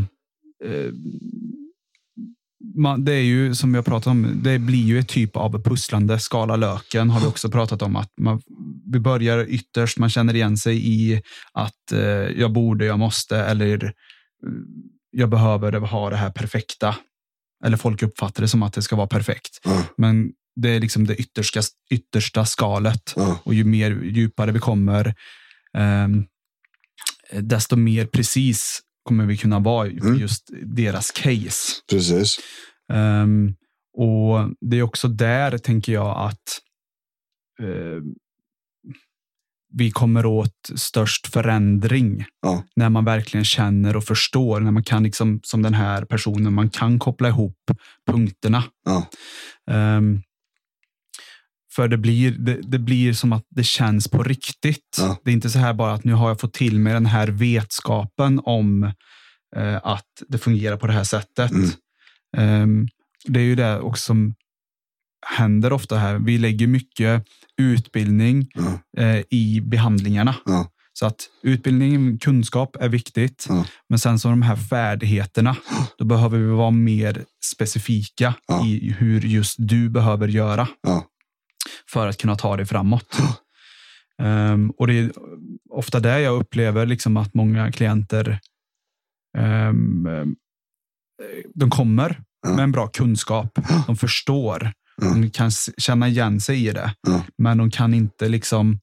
eh, 0.65 0.91
man, 2.75 3.05
det 3.05 3.13
är 3.13 3.21
ju 3.23 3.55
som 3.55 3.75
jag 3.75 3.85
pratat 3.85 4.07
om, 4.07 4.39
det 4.43 4.59
blir 4.59 4.83
ju 4.83 4.99
ett 4.99 5.07
typ 5.07 5.35
av 5.35 5.63
pusslande. 5.63 6.19
Skala 6.19 6.55
löken 6.55 7.09
har 7.09 7.19
vi 7.19 7.25
också 7.27 7.49
pratat 7.51 7.81
om. 7.81 7.95
att 7.95 8.11
man, 8.21 8.41
Vi 8.93 8.99
börjar 8.99 9.45
ytterst, 9.49 9.97
man 9.97 10.09
känner 10.09 10.35
igen 10.35 10.57
sig 10.57 10.87
i 10.89 11.21
att 11.53 11.91
eh, 11.91 11.99
jag 12.39 12.53
borde, 12.53 12.85
jag 12.85 12.99
måste 12.99 13.37
eller 13.37 13.93
jag 15.11 15.29
behöver 15.29 15.71
ha 15.71 16.09
det 16.09 16.15
här 16.15 16.31
perfekta. 16.31 16.95
Eller 17.65 17.77
folk 17.77 18.03
uppfattar 18.03 18.41
det 18.41 18.47
som 18.47 18.63
att 18.63 18.73
det 18.73 18.81
ska 18.81 18.95
vara 18.95 19.07
perfekt. 19.07 19.59
Ja, 19.63 19.83
Men 19.97 20.31
det 20.55 20.69
är 20.69 20.79
liksom 20.79 21.05
det 21.07 21.15
yttersta, 21.15 21.61
yttersta 21.91 22.45
skalet. 22.45 23.13
ja, 23.15 23.39
Och 23.43 23.53
ju 23.53 23.63
mer 23.63 23.91
djupare 24.03 24.51
vi 24.51 24.59
kommer, 24.59 25.15
ehm, 25.77 26.25
desto 27.39 27.75
mer 27.75 28.05
precis 28.05 28.79
kommer 29.03 29.25
vi 29.25 29.37
kunna 29.37 29.59
vara 29.59 29.87
i 29.87 29.97
Mm. 29.99 30.19
just 30.19 30.49
deras 30.63 31.11
case. 31.11 31.73
precis. 31.89 32.39
Ehm, 32.93 33.55
och 33.97 34.49
det 34.61 34.77
är 34.77 34.83
också 34.83 35.07
där, 35.07 35.57
tänker 35.57 35.93
jag, 35.93 36.17
att 36.17 36.59
eh, 37.61 38.01
vi 39.73 39.91
kommer 39.91 40.25
åt 40.25 40.69
störst 40.75 41.27
förändring. 41.27 42.25
Ja. 42.41 42.63
När 42.75 42.89
man 42.89 43.05
verkligen 43.05 43.45
känner 43.45 43.95
och 43.95 44.03
förstår. 44.03 44.59
När 44.59 44.71
man 44.71 44.83
kan, 44.83 45.03
liksom, 45.03 45.39
som 45.43 45.61
den 45.61 45.73
här 45.73 46.05
personen, 46.05 46.53
man 46.53 46.69
kan 46.69 46.99
koppla 46.99 47.27
ihop 47.27 47.57
punkterna. 48.07 48.63
Ja, 48.85 49.09
Ehm, 49.69 50.21
för 51.75 51.87
det 51.87 51.97
blir, 51.97 52.31
det, 52.31 52.61
det 52.61 52.79
blir 52.79 53.13
som 53.13 53.33
att 53.33 53.45
det 53.49 53.63
känns 53.63 54.07
på 54.07 54.23
riktigt. 54.23 54.97
Ja. 54.97 55.17
Det 55.23 55.31
är 55.31 55.33
inte 55.33 55.49
så 55.49 55.59
här 55.59 55.73
bara 55.73 55.93
att 55.93 56.03
nu 56.03 56.13
har 56.13 56.27
jag 56.27 56.39
fått 56.39 56.53
till 56.53 56.79
mig 56.79 56.93
den 56.93 57.05
här 57.05 57.27
vetskapen 57.27 58.41
om 58.43 58.83
eh, 59.55 59.79
att 59.83 60.23
det 60.27 60.37
fungerar 60.37 60.77
på 60.77 60.87
det 60.87 60.93
här 60.93 61.03
sättet. 61.03 61.51
Mm. 61.51 61.69
Ehm, 62.37 62.87
det 63.25 63.39
är 63.39 63.43
ju 63.43 63.55
det 63.55 63.79
också 63.79 64.03
som 64.03 64.35
händer 65.27 65.73
ofta 65.73 65.97
här. 65.97 66.15
Vi 66.15 66.37
lägger 66.37 66.67
mycket 66.67 67.25
utbildning 67.57 68.47
ja, 68.53 69.01
eh, 69.03 69.23
i 69.29 69.61
behandlingarna. 69.61 70.35
ja, 70.45 70.67
Så 70.93 71.05
att 71.05 71.29
utbildning, 71.43 72.17
kunskap 72.17 72.75
är 72.79 72.89
viktigt. 72.89 73.45
Ja. 73.49 73.65
Men 73.89 73.99
sen 73.99 74.19
så 74.19 74.29
de 74.29 74.41
här 74.41 74.55
färdigheterna, 74.55 75.55
då 75.97 76.05
behöver 76.05 76.37
vi 76.37 76.45
vara 76.45 76.71
mer 76.71 77.25
specifika 77.55 78.33
i 78.65 78.95
hur 78.97 79.21
just 79.21 79.55
du 79.59 79.89
behöver 79.89 80.27
göra 80.27 80.67
för 81.91 82.07
att 82.07 82.17
kunna 82.17 82.35
ta 82.35 82.57
dig 82.57 82.65
framåt. 82.65 83.17
Ehm, 84.21 84.69
och 84.69 84.87
det 84.87 84.93
är 84.93 85.11
ofta 85.69 85.99
det 85.99 86.19
jag 86.21 86.39
upplever 86.39 86.85
liksom 86.85 87.17
att 87.17 87.33
många 87.33 87.71
klienter 87.71 88.39
ehm, 89.37 90.07
de 91.55 91.69
kommer 91.69 92.21
med 92.47 92.63
en 92.63 92.71
bra 92.71 92.87
kunskap. 92.87 93.59
De 93.87 93.97
förstår. 93.97 94.73
Ja. 95.01 95.07
De 95.13 95.29
kan 95.29 95.51
känna 95.77 96.07
igen 96.07 96.39
sig 96.41 96.67
i 96.67 96.71
det. 96.71 96.95
Ja. 97.07 97.23
Men 97.37 97.57
de 97.57 97.71
kan 97.71 97.93
inte 97.93 98.29
liksom 98.29 98.79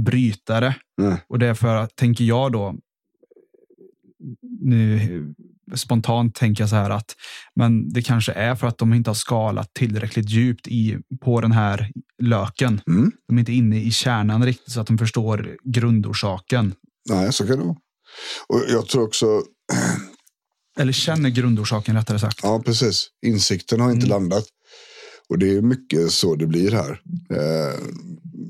bryta 0.00 0.60
det. 0.60 0.74
nej, 0.96 1.16
Och 1.28 1.38
därför 1.38 1.86
tänker 1.86 2.24
jag 2.24 2.52
då, 2.52 2.74
nu 4.60 5.34
spontant 5.74 6.34
tänker 6.34 6.62
jag 6.62 6.70
så 6.70 6.76
här 6.76 6.90
att 6.90 7.14
men 7.54 7.88
det 7.92 8.02
kanske 8.02 8.32
är 8.32 8.54
för 8.54 8.66
att 8.66 8.78
de 8.78 8.94
inte 8.94 9.10
har 9.10 9.14
skalat 9.14 9.74
tillräckligt 9.74 10.30
djupt 10.30 10.68
i, 10.68 10.98
på 11.20 11.40
den 11.40 11.52
här 11.52 11.90
löken. 12.22 12.80
mm, 12.86 13.12
De 13.28 13.36
är 13.36 13.40
inte 13.40 13.52
inne 13.52 13.80
i 13.82 13.90
kärnan 13.90 14.44
riktigt 14.44 14.72
så 14.72 14.80
att 14.80 14.86
de 14.86 14.98
förstår 14.98 15.56
grundorsaken. 15.64 16.74
nej, 17.10 17.32
så 17.32 17.46
kan 17.46 17.58
det 17.58 17.64
vara. 17.64 17.76
Och 18.48 18.64
jag 18.68 18.86
tror 18.88 19.02
också, 19.02 19.26
Eller 20.78 20.92
känner 20.92 21.30
grundorsaken 21.30 21.96
rättare 21.96 22.18
sagt. 22.18 22.40
ja 22.42 22.62
precis, 22.64 23.08
insikten 23.26 23.80
har 23.80 23.90
inte 23.90 24.06
Mm. 24.06 24.08
landat. 24.08 24.44
Och 25.30 25.38
det 25.38 25.56
är 25.56 25.62
mycket 25.62 26.12
så 26.12 26.34
det 26.34 26.46
blir 26.46 26.70
här. 26.70 27.02
Eh, 27.30 27.78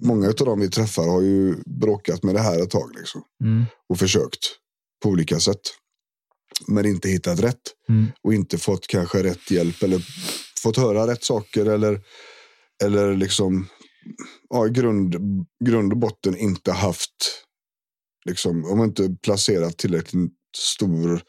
många 0.02 0.28
av 0.28 0.34
dem 0.34 0.60
vi 0.60 0.68
träffar 0.68 1.08
har 1.08 1.22
ju 1.22 1.56
bråkat 1.66 2.22
med 2.22 2.34
det 2.34 2.40
här 2.40 2.62
ett 2.62 2.70
tag 2.70 2.90
liksom. 2.98 3.22
Mm. 3.44 3.64
och 3.88 3.98
försökt 3.98 4.40
på 5.02 5.08
olika 5.08 5.40
sätt. 5.40 5.60
Men 6.68 6.86
inte 6.86 7.08
hittat 7.08 7.40
rätt 7.40 7.60
Mm. 7.88 8.06
och 8.22 8.34
inte 8.34 8.58
fått 8.58 8.86
kanske 8.86 9.22
rätt 9.22 9.50
hjälp 9.50 9.82
eller 9.82 10.06
fått 10.62 10.76
höra 10.76 11.06
rätt 11.06 11.24
saker 11.24 11.66
eller, 11.66 12.00
eller 12.84 13.16
liksom 13.16 13.66
ja, 14.50 14.64
grund, 14.64 15.16
grund 15.64 15.92
och 15.92 15.98
botten 15.98 16.36
inte 16.36 16.72
haft 16.72 17.44
liksom, 18.24 18.64
om 18.64 18.84
inte 18.84 19.16
placerat 19.22 19.78
tillräckligt 19.78 20.32
stor 20.56 21.22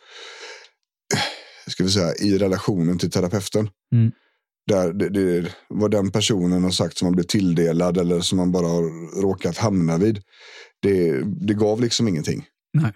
ska 1.68 1.84
vi 1.84 1.90
säga, 1.90 2.16
i 2.16 2.38
relationen 2.38 2.98
till 2.98 3.12
terapeuten. 3.12 3.70
Mm. 3.94 4.12
Där 4.68 4.94
det, 4.94 5.10
det, 5.10 5.52
vad 5.70 5.92
den 5.92 6.12
personen 6.12 6.64
har 6.64 6.72
sagt 6.72 6.98
som 6.98 7.06
man 7.06 7.16
blir 7.16 7.26
tilldelad 7.26 7.98
eller 7.98 8.20
som 8.22 8.38
man 8.38 8.52
bara 8.52 8.68
har 8.68 9.22
råkat 9.22 9.58
hamna 9.58 9.98
vid. 9.98 10.22
Det, 10.82 11.22
det 11.48 11.54
gav 11.54 11.82
liksom 11.82 12.08
ingenting. 12.08 12.46
Nej. 12.74 12.92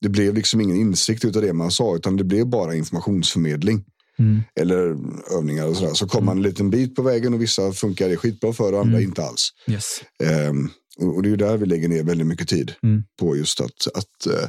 det 0.00 0.08
blev 0.08 0.34
liksom 0.34 0.60
ingen 0.60 0.76
insikt 0.76 1.24
utav 1.24 1.42
det 1.42 1.52
man 1.52 1.70
sa, 1.70 1.96
utan 1.96 2.16
det 2.16 2.24
blev 2.24 2.46
bara 2.46 2.74
informationsförmedling. 2.74 3.84
Mm. 4.18 4.40
Eller 4.60 4.96
övningar 5.38 5.66
och 5.66 5.76
sådär. 5.76 5.94
Så 5.94 6.08
kom 6.08 6.24
man 6.24 6.36
en 6.36 6.42
liten 6.42 6.70
bit 6.70 6.94
på 6.94 7.02
vägen 7.02 7.34
och 7.34 7.42
vissa 7.42 7.72
funkar 7.72 8.08
det 8.08 8.16
skitbra 8.16 8.52
för 8.52 8.72
och 8.72 8.80
andra 8.80 8.96
Mm. 8.98 9.08
inte 9.08 9.24
alls. 9.24 9.48
Yes. 9.68 10.00
Ehm, 10.22 10.70
och 10.98 11.22
det 11.22 11.30
är 11.30 11.36
där 11.36 11.56
vi 11.56 11.66
lägger 11.66 11.88
ner 11.88 12.02
väldigt 12.02 12.26
mycket 12.26 12.48
tid 12.48 12.72
Mm. 12.82 13.02
på 13.20 13.36
just 13.36 13.60
att, 13.60 13.86
att 13.94 14.26
eh, 14.26 14.48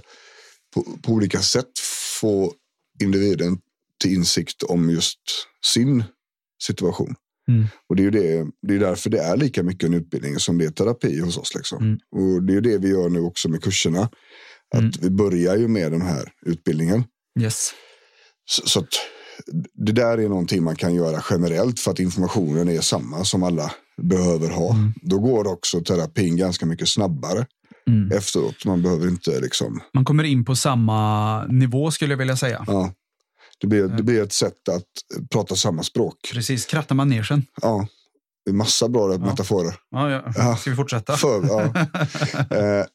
på, 0.73 0.85
på 1.03 1.11
olika 1.11 1.39
sätt 1.39 1.79
få 2.21 2.53
individen 3.03 3.57
till 4.01 4.13
insikt 4.13 4.63
om 4.63 4.89
just 4.89 5.19
sin 5.73 6.03
situation. 6.63 7.15
Mm. 7.51 7.67
Och 7.89 7.95
det 7.95 8.01
är 8.01 8.05
ju 8.05 8.11
det, 8.11 8.47
det 8.67 8.75
är 8.75 8.79
därför 8.79 9.09
det 9.09 9.19
är 9.19 9.37
lika 9.37 9.63
mycket 9.63 9.83
en 9.83 9.93
utbildning 9.93 10.39
som 10.39 10.57
det 10.57 10.65
är 10.65 10.69
terapi 10.71 11.19
hos 11.19 11.37
oss. 11.37 11.55
Liksom. 11.55 11.83
Mm. 11.83 11.97
Och 12.15 12.43
det 12.43 12.53
är 12.53 12.55
ju 12.55 12.61
det 12.61 12.77
vi 12.77 12.89
gör 12.89 13.09
nu 13.09 13.19
också 13.19 13.49
med 13.49 13.63
kurserna. 13.63 14.01
Att 14.75 14.79
Mm. 14.79 14.91
vi 15.01 15.09
börjar 15.09 15.55
ju 15.57 15.67
med 15.67 15.91
den 15.91 16.01
här 16.01 16.31
utbildningen. 16.45 17.03
Yes. 17.39 17.71
Så, 18.45 18.67
så 18.67 18.79
att 18.79 18.87
det 19.73 19.91
där 19.91 20.17
är 20.17 20.29
någonting 20.29 20.63
man 20.63 20.75
kan 20.75 20.93
göra 20.95 21.23
generellt 21.29 21.79
för 21.79 21.91
att 21.91 21.99
informationen 21.99 22.69
är 22.69 22.81
samma 22.81 23.23
som 23.25 23.43
alla 23.43 23.71
behöver 24.01 24.49
ha. 24.49 24.73
Mm. 24.73 24.93
Då 25.01 25.19
går 25.19 25.47
också 25.47 25.81
terapin 25.81 26.37
ganska 26.37 26.65
mycket 26.65 26.89
snabbare 26.89 27.45
Mm. 27.87 28.11
efteråt. 28.11 28.65
Man 28.65 28.81
behöver 28.81 29.07
inte 29.07 29.39
liksom, 29.39 29.79
Man 29.93 30.05
kommer 30.05 30.23
in 30.23 30.45
på 30.45 30.55
samma 30.55 31.43
nivå 31.45 31.91
skulle 31.91 32.13
jag 32.13 32.17
vilja 32.17 32.35
säga. 32.37 32.63
ja. 32.67 32.93
Det 33.61 33.67
blir, 33.67 33.87
det 33.87 34.03
blir 34.03 34.23
ett 34.23 34.33
sätt 34.33 34.69
att 34.69 34.85
prata 35.31 35.55
samma 35.55 35.83
språk. 35.83 36.15
Precis, 36.33 36.65
kratta 36.65 36.93
manegen. 36.93 37.45
Ja. 37.61 37.87
Det 38.45 38.51
är 38.51 38.55
massa 38.55 38.89
bra 38.89 39.17
metaforer. 39.17 39.75
Ja, 39.91 40.11
ja. 40.11 40.33
Ja. 40.35 40.55
Ska 40.57 40.69
vi 40.69 40.75
fortsätta? 40.75 41.17
För, 41.17 41.47
ja. 41.47 41.87
Eh, 42.57 42.85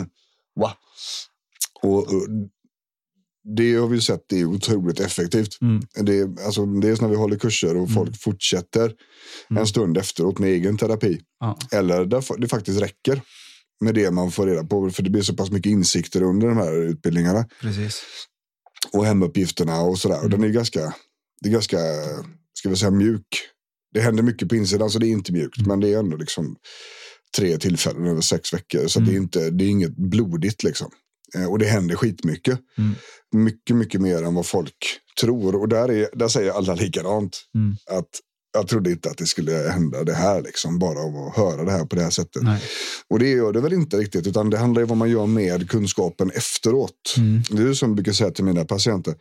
Va? 0.60 0.76
Och, 1.82 1.98
och 1.98 2.26
det 3.56 3.74
har 3.74 3.86
vi 3.86 4.00
sett 4.00 4.24
det 4.28 4.40
är 4.40 4.44
otroligt 4.44 5.00
effektivt. 5.00 5.60
Mm. 5.60 5.82
Det 5.94 6.18
är, 6.18 6.44
alltså, 6.46 6.66
dels 6.66 7.00
när 7.00 7.08
vi 7.08 7.16
håller 7.16 7.36
kurser 7.36 7.76
och 7.76 7.90
folk 7.90 8.22
fortsätter 8.22 8.92
en 9.48 9.66
stund 9.66 9.98
efteråt 9.98 10.38
med 10.38 10.50
egen 10.50 10.76
terapi. 10.76 11.20
Ja. 11.40 11.58
Eller 11.72 12.04
där 12.04 12.40
det 12.40 12.48
faktiskt 12.48 12.80
räcker 12.80 13.22
med 13.80 13.94
det 13.94 14.10
man 14.10 14.30
får 14.30 14.46
reda 14.46 14.64
på. 14.64 14.90
För 14.90 15.02
det 15.02 15.10
blir 15.10 15.22
så 15.22 15.36
pass 15.36 15.50
mycket 15.50 15.70
insikter 15.70 16.22
under 16.22 16.48
de 16.48 16.56
här 16.56 16.72
utbildningarna. 16.72 17.46
Precis. 17.60 18.02
Och 18.92 19.06
hemuppgifterna 19.06 19.80
och 19.80 19.98
sådär. 19.98 20.22
Och 20.24 20.30
den 20.30 20.44
är 20.44 20.48
ganska, 20.48 20.94
det 21.40 21.48
är 21.48 21.52
ganska, 21.52 21.78
ska 22.54 22.68
vi 22.68 22.76
säga 22.76 22.90
mjuk. 22.90 23.26
Det 23.94 24.00
händer 24.00 24.22
mycket 24.22 24.48
på 24.48 24.56
insidan 24.56 24.90
så 24.90 24.98
det 24.98 25.06
är 25.06 25.10
inte 25.10 25.32
mjukt. 25.32 25.66
Men 25.66 25.80
det 25.80 25.88
är 25.88 25.98
ändå 25.98 26.16
liksom 26.16 26.56
tre 27.36 27.58
tillfällen 27.58 28.06
över 28.06 28.20
sex 28.20 28.52
veckor. 28.52 28.86
Så 28.86 29.00
det, 29.00 29.12
är 29.12 29.16
inte, 29.16 29.50
det 29.50 29.64
är 29.64 29.68
inget 29.68 29.96
blodigt 29.96 30.62
liksom. 30.62 30.90
Eh, 31.34 31.50
Och 31.50 31.58
det 31.58 31.66
händer 31.66 31.96
skitmycket. 31.96 32.58
Mm. 32.78 32.94
Mycket, 33.34 33.76
mycket 33.76 34.00
mer 34.00 34.22
än 34.22 34.34
vad 34.34 34.46
folk 34.46 34.76
tror. 35.20 35.54
Och 35.54 35.68
där, 35.68 35.90
är, 35.90 36.08
där 36.12 36.28
säger 36.28 36.52
alla 36.52 36.74
likadant. 36.74 37.40
Mm. 37.54 37.76
Att 37.90 38.20
jag 38.52 38.68
trodde 38.68 38.90
inte 38.90 39.10
att 39.10 39.18
det 39.18 39.26
skulle 39.26 39.52
hända 39.52 40.04
det 40.04 40.14
här, 40.14 40.42
liksom, 40.42 40.78
bara 40.78 40.98
av 40.98 41.16
att 41.16 41.36
höra 41.36 41.64
det 41.64 41.70
här 41.72 41.84
på 41.84 41.96
det 41.96 42.02
här 42.02 42.10
sättet. 42.10 42.42
Nej. 42.42 42.62
Och 43.10 43.18
det 43.18 43.28
gör 43.28 43.52
det 43.52 43.60
väl 43.60 43.72
inte 43.72 43.96
riktigt, 43.96 44.26
utan 44.26 44.50
det 44.50 44.58
handlar 44.58 44.80
ju 44.80 44.84
om 44.84 44.88
vad 44.88 44.98
man 44.98 45.10
gör 45.10 45.26
med 45.26 45.70
kunskapen 45.70 46.30
efteråt. 46.30 47.14
Mm. 47.18 47.42
Det 47.50 47.62
är 47.62 47.72
som 47.74 47.88
jag 47.90 47.96
brukar 47.96 48.12
säga 48.12 48.30
till 48.30 48.44
mina 48.44 48.64
patienter. 48.64 49.14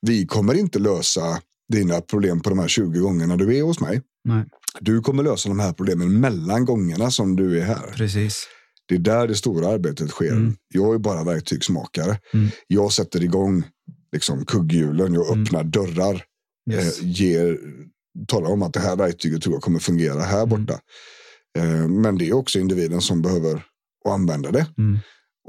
Vi 0.00 0.26
kommer 0.26 0.54
inte 0.54 0.78
lösa 0.78 1.40
dina 1.72 2.00
problem 2.00 2.40
på 2.40 2.50
de 2.50 2.58
här 2.58 2.68
20 2.68 2.98
gångerna 2.98 3.36
du 3.36 3.56
är 3.58 3.62
hos 3.62 3.80
mig. 3.80 4.02
Nej. 4.24 4.44
Du 4.80 5.00
kommer 5.00 5.22
lösa 5.22 5.48
de 5.48 5.58
här 5.58 5.72
problemen 5.72 6.20
mellan 6.20 6.64
gångerna 6.64 7.10
som 7.10 7.36
du 7.36 7.60
är 7.60 7.64
här. 7.64 7.92
Precis. 7.96 8.46
Det 8.88 8.94
är 8.94 8.98
där 8.98 9.28
det 9.28 9.34
stora 9.34 9.68
arbetet 9.68 10.10
sker. 10.10 10.32
Mm. 10.32 10.56
Jag 10.74 10.94
är 10.94 10.98
bara 10.98 11.24
verktygsmakare. 11.24 12.18
Mm. 12.34 12.48
Jag 12.66 12.92
sätter 12.92 13.24
igång 13.24 13.64
liksom, 14.12 14.44
kugghjulen, 14.44 15.14
jag 15.14 15.26
Mm. 15.28 15.42
öppnar 15.42 15.64
dörrar. 15.64 16.22
Yes. 16.70 17.00
Eh, 17.00 17.08
ger, 17.10 17.58
talar 18.28 18.50
om 18.50 18.62
att 18.62 18.72
det 18.72 18.80
här 18.80 18.96
verktyget 18.96 19.42
tror 19.42 19.54
jag 19.54 19.62
kommer 19.62 19.78
fungera 19.78 20.20
här 20.20 20.42
Mm. 20.42 20.48
borta. 20.48 20.80
Eh, 21.58 21.88
men 21.88 22.18
det 22.18 22.28
är 22.28 22.32
också 22.32 22.58
individen 22.58 23.00
som 23.00 23.22
behöver 23.22 23.62
använda 24.08 24.50
det. 24.50 24.66
Mm. 24.78 24.98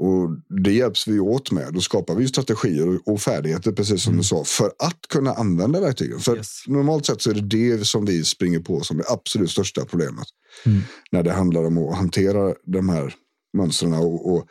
Och 0.00 0.28
det 0.64 0.72
hjälps 0.72 1.08
vi 1.08 1.18
åt 1.20 1.50
med. 1.50 1.74
Då 1.74 1.80
skapar 1.80 2.14
vi 2.14 2.28
strategier 2.28 2.88
och- 2.88 3.08
och 3.12 3.20
färdigheter, 3.20 3.72
precis 3.72 4.02
som 4.02 4.10
Mm. 4.12 4.18
du 4.20 4.24
sa, 4.24 4.44
för 4.44 4.66
att 4.66 4.98
kunna 5.08 5.32
använda 5.34 5.80
verktygen. 5.80 6.20
För 6.20 6.36
Yes. 6.36 6.62
normalt 6.66 7.06
sett 7.06 7.22
så 7.22 7.30
är 7.30 7.34
det 7.34 7.40
det 7.40 7.86
som 7.86 8.04
vi 8.04 8.24
springer 8.24 8.58
på 8.60 8.80
som 8.80 8.96
det 8.98 9.04
absolut 9.08 9.50
största 9.50 9.84
problemet. 9.84 10.26
Mm. 10.66 10.80
När 11.12 11.22
det 11.22 11.32
handlar 11.32 11.64
om 11.66 11.78
att 11.78 11.96
hantera 11.96 12.54
de 12.66 12.88
här 12.88 13.14
mönstren 13.56 13.92
och, 13.92 14.32
och 14.32 14.46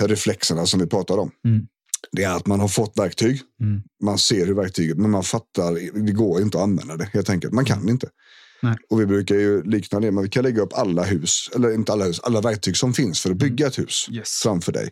eh, 0.00 0.06
reflexerna 0.06 0.66
som 0.66 0.80
vi 0.80 0.86
pratar 0.86 1.18
om. 1.18 1.30
Mm. 1.44 1.66
Det 2.12 2.24
är 2.24 2.36
att 2.36 2.46
man 2.46 2.60
har 2.60 2.68
fått 2.68 2.98
verktyg. 2.98 3.40
Mm. 3.60 3.82
Man 4.02 4.18
ser 4.18 4.46
hur 4.46 4.54
verktyget, 4.54 4.98
men 4.98 5.10
man 5.10 5.22
fattar, 5.22 6.00
det 6.06 6.12
går 6.12 6.42
inte 6.42 6.58
att 6.58 6.64
använda 6.64 6.96
det 6.96 7.04
helt 7.12 7.30
enkelt. 7.30 7.52
Man 7.52 7.64
kan 7.64 7.88
inte. 7.88 8.08
Nej. 8.62 8.76
Och 8.90 9.00
vi 9.00 9.06
brukar 9.06 9.34
ju 9.34 9.62
likna 9.62 10.00
det, 10.00 10.12
men 10.12 10.22
vi 10.22 10.28
kan 10.28 10.42
lägga 10.44 10.62
upp 10.62 10.72
alla 10.72 11.04
hus, 11.04 11.50
eller 11.54 11.74
inte 11.74 11.92
alla 11.92 12.04
hus, 12.04 12.20
alla 12.20 12.40
verktyg 12.40 12.76
som 12.76 12.94
finns 12.94 13.20
för 13.20 13.30
att 13.30 13.36
bygga 13.36 13.66
ett 13.66 13.78
hus 13.78 14.06
Yes. 14.10 14.40
framför 14.42 14.72
dig. 14.72 14.90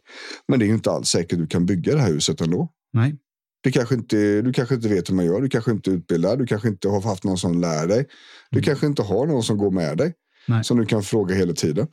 Men 0.48 0.59
det 0.61 0.66
är 0.66 0.68
inte 0.68 0.90
alls 0.90 1.09
säkert 1.09 1.38
du 1.38 1.46
kan 1.46 1.66
bygga 1.66 1.94
det 1.94 2.00
här 2.00 2.12
huset 2.12 2.40
ändå. 2.40 2.68
Nej. 2.92 3.16
Det 3.62 3.72
kanske 3.72 3.94
inte, 3.94 4.42
du 4.42 4.53
kanske 4.53 4.74
inte 4.74 4.88
vet 4.88 5.11
hur 5.11 5.14
man 5.14 5.24
gör, 5.24 5.40
du 5.40 5.48
kanske 5.48 5.70
inte 5.70 5.90
är 5.90 5.94
utbildad, 5.94 6.38
du 6.38 6.46
kanske 6.46 6.68
inte 6.68 6.88
har 6.88 7.00
haft 7.00 7.24
någon 7.24 7.38
som 7.38 7.61
lär 7.61 7.87
dig. 7.87 8.07
Du 8.50 8.62
kanske 8.62 8.87
inte 8.87 9.03
har 9.03 9.27
någon 9.27 9.42
som 9.42 9.59
går 9.59 9.70
med 9.70 9.96
dig, 9.98 10.12
Nej. 10.48 10.64
som 10.64 10.77
du 10.79 10.87
kan 10.87 11.03
fråga 11.03 11.35
hela 11.35 11.53
tiden. 11.53 11.87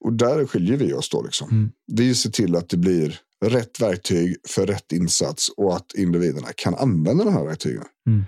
Och 0.00 0.12
där 0.12 0.46
skiljer 0.46 0.76
vi 0.76 0.92
oss 0.92 1.10
då. 1.10 1.22
Liksom. 1.22 1.50
Mm. 1.50 1.70
Vi 1.92 2.14
ser 2.14 2.30
till 2.30 2.56
att 2.56 2.68
det 2.68 2.76
blir 2.76 3.18
rätt 3.48 3.80
verktyg 3.80 4.36
för 4.48 4.66
rätt 4.66 4.92
insats 4.92 5.48
och 5.48 5.76
att 5.76 5.94
individerna 5.94 6.48
kan 6.56 6.74
använda 6.74 7.24
de 7.24 7.34
här 7.34 7.44
verktygen. 7.44 7.84
Mm. 8.06 8.24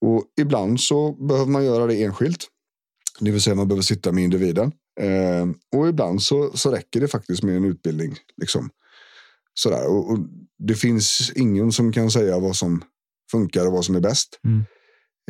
Och 0.00 0.24
ibland 0.40 0.80
så 0.80 1.12
behöver 1.12 1.50
man 1.52 1.64
göra 1.64 1.86
det 1.86 2.02
enskilt. 2.02 2.46
Det 3.20 3.30
vill 3.30 3.42
säga 3.42 3.54
man 3.56 3.68
behöver 3.68 3.82
sitta 3.82 4.12
med 4.12 4.24
individen. 4.24 4.72
Eh, 5.00 5.46
och 5.76 5.88
ibland 5.88 6.22
så, 6.22 6.56
så 6.56 6.70
räcker 6.70 7.00
det 7.00 7.08
faktiskt 7.08 7.42
med 7.42 7.56
en 7.56 7.64
utbildning. 7.64 8.16
Liksom. 8.36 8.70
Sådär. 9.54 9.86
Och, 9.86 10.10
och 10.10 10.18
det 10.58 10.74
finns 10.74 11.32
ingen 11.34 11.72
som 11.72 11.92
kan 11.92 12.10
säga 12.10 12.38
vad 12.38 12.56
som 12.56 12.82
funkar 13.30 13.66
och 13.66 13.72
vad 13.72 13.84
som 13.84 13.96
är 13.96 14.00
bäst. 14.00 14.40
Mm. 14.44 14.64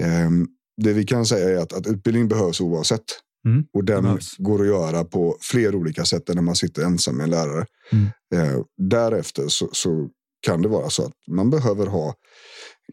Eh, 0.01 0.49
det 0.83 0.93
vi 0.93 1.05
kan 1.05 1.27
säga 1.27 1.49
är 1.49 1.63
att, 1.63 1.73
att 1.73 1.87
utbildning 1.87 2.29
behövs 2.29 2.61
oavsett. 2.61 3.05
Mm. 3.47 3.65
Och 3.73 3.85
den 3.85 4.03
behövs. 4.03 4.37
går 4.39 4.61
att 4.61 4.67
göra 4.67 5.05
på 5.05 5.37
fler 5.41 5.75
olika 5.75 6.05
sätt 6.05 6.29
än 6.29 6.35
när 6.37 6.43
man 6.43 6.57
sitter 6.57 6.83
ensam 6.83 7.17
med 7.17 7.25
en 7.25 7.31
lärare. 7.31 7.67
Mm. 7.93 8.07
Eh, 8.35 8.61
därefter 8.77 9.49
så, 9.49 9.69
så 9.73 10.09
kan 10.47 10.63
det 10.63 10.69
vara 10.69 10.91
så 10.91 11.05
att 11.05 11.13
man 11.31 11.51
behöver 11.51 11.87
ha 11.87 12.15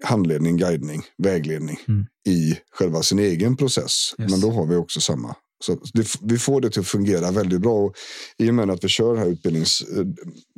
handledning, 0.04 0.58
guidning, 0.58 1.02
vägledning 1.24 1.80
Mm. 1.88 2.06
i 2.30 2.58
själva 2.72 3.02
sin 3.04 3.20
egen 3.20 3.58
process. 3.58 4.16
Yes. 4.20 4.32
Men 4.32 4.42
då 4.42 4.52
har 4.52 4.66
vi 4.66 4.76
också 4.76 5.02
samma. 5.02 5.36
Så 5.64 5.78
det, 5.94 6.08
vi 6.22 6.38
får 6.38 6.62
det 6.62 6.70
till 6.70 6.80
att 6.80 6.88
fungera 6.88 7.32
väldigt 7.32 7.62
bra. 7.62 7.74
Och 7.86 7.96
I 8.38 8.50
och 8.50 8.54
med 8.54 8.70
att 8.70 8.84
vi 8.84 8.88
kör 8.88 9.16
här 9.16 9.26
utbildnings, 9.26 9.82
eh, 9.82 10.06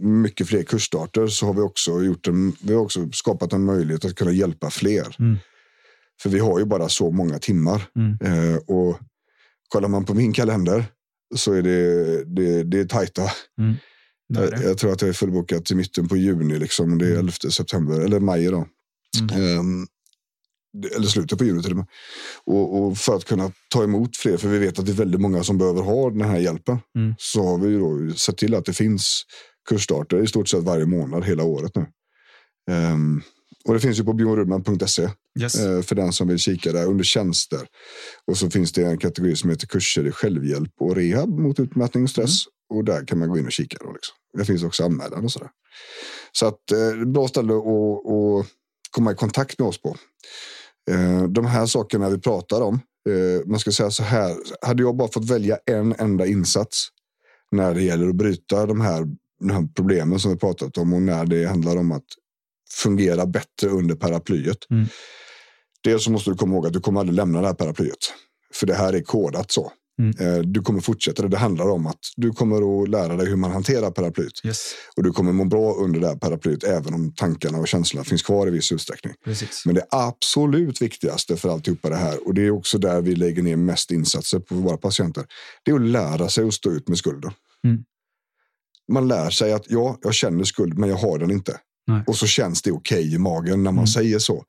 mycket 0.06 0.47
fler 0.47 0.63
kursstarter 0.63 1.28
så 1.28 1.45
har 1.45 1.54
vi 1.54 1.62
också, 1.62 2.04
gjort 2.04 2.28
en, 2.28 2.54
vi 2.62 2.73
har 2.73 2.82
också 2.82 3.10
skapat 3.12 3.54
en 3.54 3.65
möjlighet 3.65 4.06
att 4.06 4.15
kunna 4.15 4.32
hjälpa 4.32 4.69
fler. 4.69 5.15
Mm. 5.19 5.38
För 6.21 6.30
vi 6.30 6.39
har 6.39 6.60
ju 6.60 6.65
bara 6.65 6.89
så 6.89 7.12
många 7.12 7.39
timmar. 7.39 7.82
Mm. 7.95 8.17
Eh, 8.21 8.58
och 8.58 8.99
kollar 9.69 9.88
man 9.88 10.05
på 10.05 10.13
min 10.13 10.34
kalender 10.34 10.86
så 11.36 11.53
är 11.53 11.62
det, 11.62 12.23
det, 12.36 12.63
det 12.63 12.79
är 12.79 12.86
tajta. 12.86 13.21
Mm. 13.62 13.75
Det 14.34 14.39
är 14.39 14.43
Jag, 14.43 14.51
det. 14.60 14.63
jag 14.63 14.77
tror 14.77 14.91
att 14.91 15.01
jag 15.01 15.10
är 15.10 15.13
fullbokat 15.13 15.65
till 15.65 15.75
mitten 15.75 16.08
på 16.08 16.17
juni. 16.17 16.58
Liksom. 16.60 16.97
Det 16.97 17.08
är 17.08 17.17
11 17.19 17.32
september, 17.32 17.99
eller 17.99 18.19
maj 18.19 18.45
då. 18.45 18.67
Mm. 19.21 19.88
Det- 20.82 20.95
eller 20.95 21.08
slutet 21.08 21.38
på 21.39 21.45
juni 21.45 21.62
till 21.63 21.71
och 21.71 21.77
med. 21.77 21.86
Och, 22.45 22.82
och 22.84 22.97
för 22.97 23.15
att 23.15 23.25
kunna 23.25 23.51
ta 23.69 23.84
emot 23.84 24.17
fler, 24.17 24.38
för 24.38 24.47
vi 24.49 24.58
vet 24.58 24.79
att 24.79 24.86
det 24.86 24.91
är 24.91 24.95
väldigt 24.95 25.21
många 25.21 25.43
som 25.43 25.58
behöver 25.58 25.82
ha 25.82 26.10
den 26.10 26.21
här 26.21 26.38
hjälpen. 26.39 26.79
Mm. 26.95 27.15
Så 27.17 27.43
har 27.43 27.58
vi 27.58 27.75
då 27.77 28.15
sett 28.15 28.38
till 28.38 28.55
att 28.55 28.65
det 28.65 28.73
finns 28.73 29.21
kursstarter 29.69 30.23
i 30.23 30.27
stort 30.27 30.47
sett 30.49 30.63
varje 30.63 30.86
månad 30.86 31.25
hela 31.25 31.43
året 31.43 31.75
nu. 31.75 31.86
Ehm, 32.71 33.21
och 33.65 33.73
det 33.73 33.79
finns 33.79 33.99
ju 33.99 34.03
på 34.03 34.13
bjornrudman.se 34.13 35.10
Yes. 35.39 35.56
eh, 35.56 35.82
för 35.82 35.96
den 35.96 36.13
som 36.13 36.28
vill 36.28 36.38
kika 36.38 36.72
där 36.72 36.86
under 36.86 37.04
tjänster. 37.04 37.68
Och 38.26 38.38
så 38.38 38.50
finns 38.50 38.72
det 38.72 38.84
en 38.84 38.98
kategori 38.98 39.36
som 39.36 39.50
heter 39.50 39.68
kurser 39.68 40.08
i 40.08 40.12
självhjälp 40.12 40.72
och 40.80 40.96
rehab 40.96 41.30
mot 41.30 41.60
utmattning 41.60 42.04
och 42.04 42.10
stress. 42.10 42.44
Och 42.70 42.84
där 42.84 43.06
kan 43.06 43.20
man 43.20 43.30
gå 43.30 43.38
in 43.38 43.46
och 43.46 43.52
kika. 43.52 43.78
Då, 43.82 43.92
liksom. 43.92 44.15
Det 44.38 44.46
finns 44.46 44.63
också 44.63 44.86
anmälan 44.86 45.24
och 45.24 45.32
sådär. 45.32 45.50
Så 46.32 46.46
att 46.46 46.72
eh, 46.72 47.06
bra 47.06 47.28
ställe 47.28 47.54
att, 47.54 47.65
att 47.65 48.48
komma 48.92 49.12
i 49.12 49.15
kontakt 49.15 49.60
med 49.60 49.68
oss 49.68 49.82
på. 49.82 49.98
Eh, 50.92 51.24
de 51.24 51.46
här 51.46 51.65
sakerna 51.65 52.10
vi 52.10 52.20
pratar 52.20 52.62
om. 52.62 52.80
Eh, 53.10 53.48
man 53.48 53.60
ska 53.60 53.72
säga 53.72 53.92
så 53.92 54.04
här. 54.04 54.36
Hade 54.62 54.84
jag 54.84 54.96
bara 54.98 55.12
fått 55.12 55.30
välja 55.30 55.58
en 55.65 55.96
enda 55.98 56.26
insats 56.26 56.88
när 57.52 57.74
det 57.74 57.82
gäller 57.82 58.10
att 58.10 58.15
bryta 58.15 58.65
de 58.65 58.82
här, 58.82 59.08
de 59.39 59.50
här 59.50 59.68
problemen 59.76 60.20
som 60.20 60.32
vi 60.32 60.38
pratat 60.38 60.78
om 60.78 60.94
och 60.94 61.02
när 61.02 61.26
det 61.26 61.46
handlar 61.46 61.78
om 61.78 61.92
att 61.92 62.06
fungera 62.73 63.25
bättre 63.25 63.69
under 63.69 63.95
paraplyet. 63.95 64.58
Dels 65.84 66.03
så 66.03 66.12
måste 66.12 66.29
du 66.29 66.36
komma 66.36 66.55
ihåg 66.55 66.67
att 66.67 66.73
du 66.73 66.79
kommer 66.79 66.99
aldrig 66.99 67.15
lämna 67.15 67.41
det 67.41 67.47
här 67.47 67.53
paraplyet. 67.53 68.13
För 68.53 68.67
det 68.67 68.73
här 68.73 68.93
är 68.93 69.01
kodat 69.01 69.51
så. 69.51 69.71
Mm. 69.99 70.15
Eh, 70.19 70.41
du 70.41 70.62
kommer 70.62 70.82
fortsätta 70.82 71.21
det. 71.21 71.27
Det 71.27 71.38
handlar 71.38 71.69
om 71.69 71.88
att 71.88 71.99
du 72.15 72.32
kommer 72.32 72.84
att 72.84 72.89
lära 72.89 73.15
dig 73.15 73.27
hur 73.27 73.36
man 73.36 73.51
hanterar 73.51 73.91
paraplyt. 73.91 74.41
Yes. 74.43 74.73
Och 74.97 75.03
du 75.03 75.12
kommer 75.12 75.32
må 75.32 75.45
bra 75.45 75.73
under 75.73 75.99
det 75.99 76.08
här 76.08 76.15
paraplyt 76.15 76.63
även 76.63 76.93
om 76.93 77.13
tankarna 77.13 77.58
och 77.58 77.67
känslorna 77.67 78.03
finns 78.03 78.23
kvar 78.23 78.47
i 78.47 78.51
viss 78.51 78.71
utsträckning. 78.71 79.13
Precis. 79.25 79.63
Men 79.65 79.75
det 79.75 79.86
absolut 79.89 80.82
viktigaste 80.82 81.38
för 81.38 81.49
alltihopa 81.49 81.89
det 81.89 81.95
här 81.95 82.27
och 82.27 82.34
det 82.34 82.41
är 82.41 82.51
också 82.51 82.77
där 82.77 83.01
vi 83.01 83.15
lägger 83.15 83.43
ner 83.43 83.55
mest 83.55 83.91
insatser 83.91 84.39
på 84.39 84.55
våra 84.55 84.77
patienter. 84.77 85.25
Det 85.63 85.71
är 85.71 85.75
att 85.75 85.82
lära 85.82 86.29
sig 86.29 86.47
att 86.47 86.53
stå 86.53 86.71
ut 86.71 86.88
med 86.88 86.97
skulden. 86.97 87.32
Mm. 87.63 87.84
Man 88.91 89.08
lär 89.08 89.29
sig 89.29 89.53
att 89.53 89.65
ja, 89.69 89.97
jag 90.01 90.13
känner 90.13 90.43
skuld 90.43 90.77
men 90.77 90.89
jag 90.89 90.97
har 90.97 91.19
den 91.19 91.32
inte. 91.32 91.60
Nej. 91.89 92.04
Och 92.08 92.15
så 92.15 92.28
känns 92.28 92.62
det 92.62 92.71
okej 92.71 93.13
i 93.13 93.17
magen 93.17 93.63
när 93.63 93.71
man 93.71 93.78
Mm. 93.84 93.88
säger 93.88 94.19
så. 94.19 94.43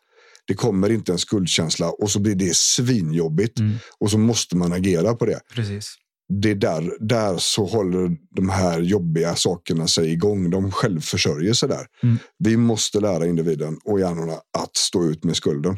Det 0.47 0.55
kommer 0.55 0.91
inte 0.91 1.13
en 1.13 1.19
skuldkänsla 1.19 1.91
och 1.91 2.11
så 2.11 2.21
blir 2.21 2.35
det 2.35 2.57
svinjobbigt 2.57 3.59
Mm. 3.59 3.77
och 4.01 4.11
så 4.11 4.19
måste 4.19 4.57
man 4.57 4.73
agera 4.73 5.15
på 5.15 5.27
det. 5.27 5.41
Precis. 5.55 5.95
Det 6.43 6.51
är 6.51 6.55
där, 6.55 6.93
där 7.01 7.39
så 7.39 7.67
håller 7.67 8.17
de 8.37 8.49
här 8.49 8.81
jobbiga 8.81 9.35
sakerna 9.37 9.87
sig 9.89 10.13
igång. 10.13 10.51
De 10.51 10.73
självförsörjer 10.73 11.53
sig 11.53 11.69
där. 11.69 11.87
Mm. 12.03 12.19
Vi 12.39 12.57
måste 12.57 13.01
lära 13.01 13.27
individen 13.27 13.79
och 13.85 14.01
hjärnorna 14.01 14.33
att 14.59 14.77
stå 14.77 15.05
ut 15.05 15.25
med 15.25 15.37
skulden. 15.37 15.77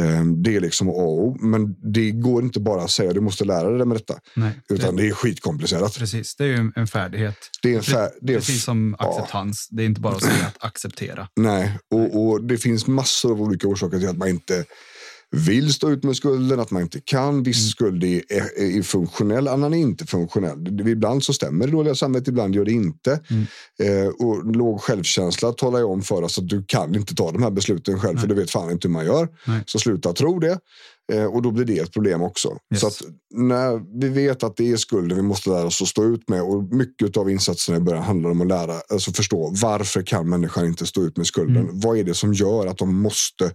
Mm. 0.00 0.30
Eh, 0.30 0.36
Det 0.42 0.56
är 0.56 0.60
liksom 0.60 0.88
A 0.88 0.92
och 0.92 1.18
O. 1.24 1.36
Men 1.40 1.76
det 1.92 2.10
går 2.10 2.42
inte 2.42 2.60
bara 2.60 2.82
att 2.82 2.90
säga 2.90 3.12
du 3.12 3.20
måste 3.20 3.44
lära 3.44 3.70
dig 3.70 3.86
med 3.86 3.96
detta. 3.96 4.14
Nej. 4.36 4.52
Utan 4.68 4.96
det, 4.96 5.02
det 5.02 5.08
är 5.08 5.12
skitkomplicerat. 5.12 5.98
precis. 5.98 6.36
Det 6.36 6.44
är 6.44 6.48
ju 6.48 6.72
en, 6.76 6.86
färdighet. 6.86 7.36
Det 7.62 7.72
är 7.72 7.76
en 7.76 7.82
fär, 7.82 8.10
det 8.20 8.32
är 8.32 8.36
Precis 8.36 8.64
som 8.64 8.96
ja. 8.98 9.10
acceptans. 9.18 9.68
Det 9.70 9.82
är 9.82 9.86
inte 9.86 10.00
bara 10.00 10.14
att 10.16 10.22
säga 10.22 10.46
att 10.46 10.64
acceptera. 10.64 11.28
Nej, 11.36 11.78
och, 11.90 12.22
och 12.26 12.44
det 12.44 12.58
finns 12.58 12.86
massor 12.86 13.30
av 13.32 13.42
olika 13.42 13.66
orsaker 13.68 13.98
till 13.98 14.08
att 14.08 14.18
man 14.18 14.28
inte 14.28 14.64
vill 15.32 15.72
stå 15.72 15.90
ut 15.90 16.04
med 16.04 16.16
skulden, 16.16 16.60
att 16.60 16.70
man 16.70 16.82
inte 16.82 17.00
kan. 17.00 17.42
Viss 17.42 17.58
Mm. 17.58 17.68
skuld 17.70 18.04
är, 18.04 18.22
är, 18.28 18.78
är 18.78 18.82
funktionell, 18.82 19.48
annan 19.48 19.74
är 19.74 19.78
inte 19.78 20.06
funktionell. 20.06 20.88
Ibland 20.88 21.24
så 21.24 21.32
stämmer 21.32 21.66
det 21.66 21.72
dåliga 21.72 21.94
samvetet, 21.94 22.28
ibland 22.28 22.54
gör 22.54 22.64
det 22.64 22.72
inte. 22.72 23.20
Mm. 23.30 23.46
Eh, 23.82 24.08
och 24.08 24.56
låg 24.56 24.80
självkänsla 24.80 25.52
talar 25.52 25.78
ju 25.78 25.84
om 25.84 26.02
för 26.02 26.22
oss 26.22 26.38
att 26.38 26.48
du 26.48 26.64
kan 26.66 26.94
inte 26.94 27.14
ta 27.14 27.32
de 27.32 27.42
här 27.42 27.50
besluten 27.50 28.00
själv, 28.00 28.18
för 28.18 28.26
du 28.26 28.34
vet 28.34 28.50
fan 28.50 28.70
inte 28.70 28.88
hur 28.88 28.92
man 28.92 29.06
gör. 29.06 29.28
Nej. 29.46 29.62
Så 29.66 29.78
sluta 29.78 30.12
tro 30.12 30.38
det. 30.38 30.58
Eh, 31.12 31.24
och 31.24 31.42
då 31.42 31.50
blir 31.50 31.64
det 31.64 31.78
ett 31.78 31.92
problem 31.92 32.22
också. 32.22 32.48
Yes. 32.72 32.80
Så 32.80 32.86
att 32.86 33.02
när 33.34 34.00
vi 34.00 34.08
vet 34.08 34.42
att 34.42 34.56
det 34.56 34.72
är 34.72 34.76
skulden 34.76 35.16
vi 35.16 35.22
måste 35.22 35.50
lära 35.50 35.66
oss 35.66 35.82
att 35.82 35.88
stå 35.88 36.04
ut 36.04 36.28
med 36.28 36.42
och 36.42 36.62
mycket 36.62 37.16
av 37.16 37.30
insatserna 37.30 37.76
i 37.76 37.80
början 37.80 38.04
handlar 38.04 38.30
om 38.30 38.40
att 38.40 38.46
lära, 38.46 38.74
alltså 38.88 39.12
förstå 39.12 39.52
varför 39.62 40.02
kan 40.02 40.28
människan 40.28 40.66
inte 40.66 40.86
stå 40.86 41.02
ut 41.02 41.16
med 41.16 41.26
skulden? 41.26 41.56
Mm. 41.56 41.80
Vad 41.80 41.98
är 41.98 42.04
det 42.04 42.14
som 42.14 42.34
gör 42.34 42.66
att 42.66 42.78
de 42.78 42.96
måste 42.96 43.52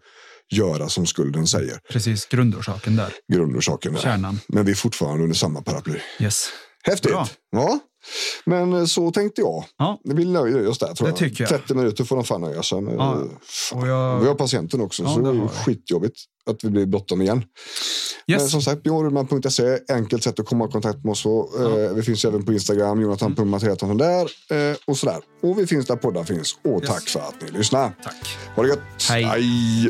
göra 0.53 0.89
som 0.89 1.05
skulden 1.05 1.47
säger? 1.47 1.79
Precis. 1.91 2.25
Grundorsaken 2.25 2.95
där. 2.95 3.13
Grundorsaken 3.33 3.93
där. 3.93 3.99
Kärnan. 4.01 4.39
Men 4.47 4.65
vi 4.65 4.71
är 4.71 4.75
fortfarande 4.75 5.23
under 5.23 5.35
samma 5.35 5.61
paraply. 5.61 5.99
Yes. 6.19 6.47
Häftigt! 6.83 7.11
Bra. 7.11 7.27
Ja. 7.51 7.79
Men 8.45 8.73
eh, 8.73 8.85
så 8.85 9.11
tänkte 9.11 9.41
jag. 9.41 9.65
Ja. 9.77 10.01
Vi 10.03 10.25
nöjer 10.25 10.67
oss 10.67 10.79
där 10.79 10.93
tror 10.93 11.07
Det 11.07 11.11
jag. 11.11 11.17
tycker 11.17 11.43
jag. 11.43 11.49
30 11.49 11.73
minuter 11.73 12.03
får 12.03 12.15
de 12.15 12.25
fan 12.25 12.41
nöja 12.41 12.63
sig 12.63 12.81
med. 12.81 12.93
Ja. 12.95 13.23
Fan. 13.43 13.81
Och 13.81 13.87
jag- 13.87 14.19
Vi 14.19 14.27
har 14.27 14.35
patienten 14.35 14.81
också, 14.81 15.03
Ja, 15.03 15.13
så 15.13 15.19
det 15.19 15.29
är 15.29 15.47
skitjobbigt 15.47 16.15
att 16.49 16.63
vi 16.63 16.69
blir 16.69 16.85
bråttom 16.85 17.21
igen. 17.21 17.43
Men 18.27 18.39
Yes. 18.41 18.51
som 18.51 18.61
sagt, 18.61 18.83
björnrudman.se, 18.83 19.79
enkelt 19.91 20.23
sätt 20.23 20.39
att 20.39 20.45
komma 20.45 20.65
i 20.65 20.71
kontakt 20.71 21.03
med 21.03 21.11
oss. 21.11 21.23
på. 21.23 21.49
Eh, 21.59 21.95
vi 21.95 22.01
finns 22.03 22.25
även 22.25 22.45
på 22.45 22.53
Instagram, 22.53 23.01
Jonathan 23.01 23.35
Pummat 23.35 23.63
heter 23.63 23.87
han 23.87 23.97
där. 23.97 24.21
Eh, 24.51 24.75
och 24.87 24.97
sådär. 24.97 25.19
Och 25.43 25.59
vi 25.59 25.67
finns 25.67 25.85
där 25.85 25.95
poddar 25.95 26.23
finns. 26.23 26.57
Och 26.63 26.81
Yes. 26.81 26.89
tack 26.89 27.09
för 27.09 27.19
att 27.19 27.35
ni 27.41 27.51
lyssnar. 27.57 27.89
Tack. 28.03 28.37
Ha 28.55 28.63
det 28.63 28.69
gött! 28.69 28.79
Hej. 29.09 29.23
Hej. 29.23 29.89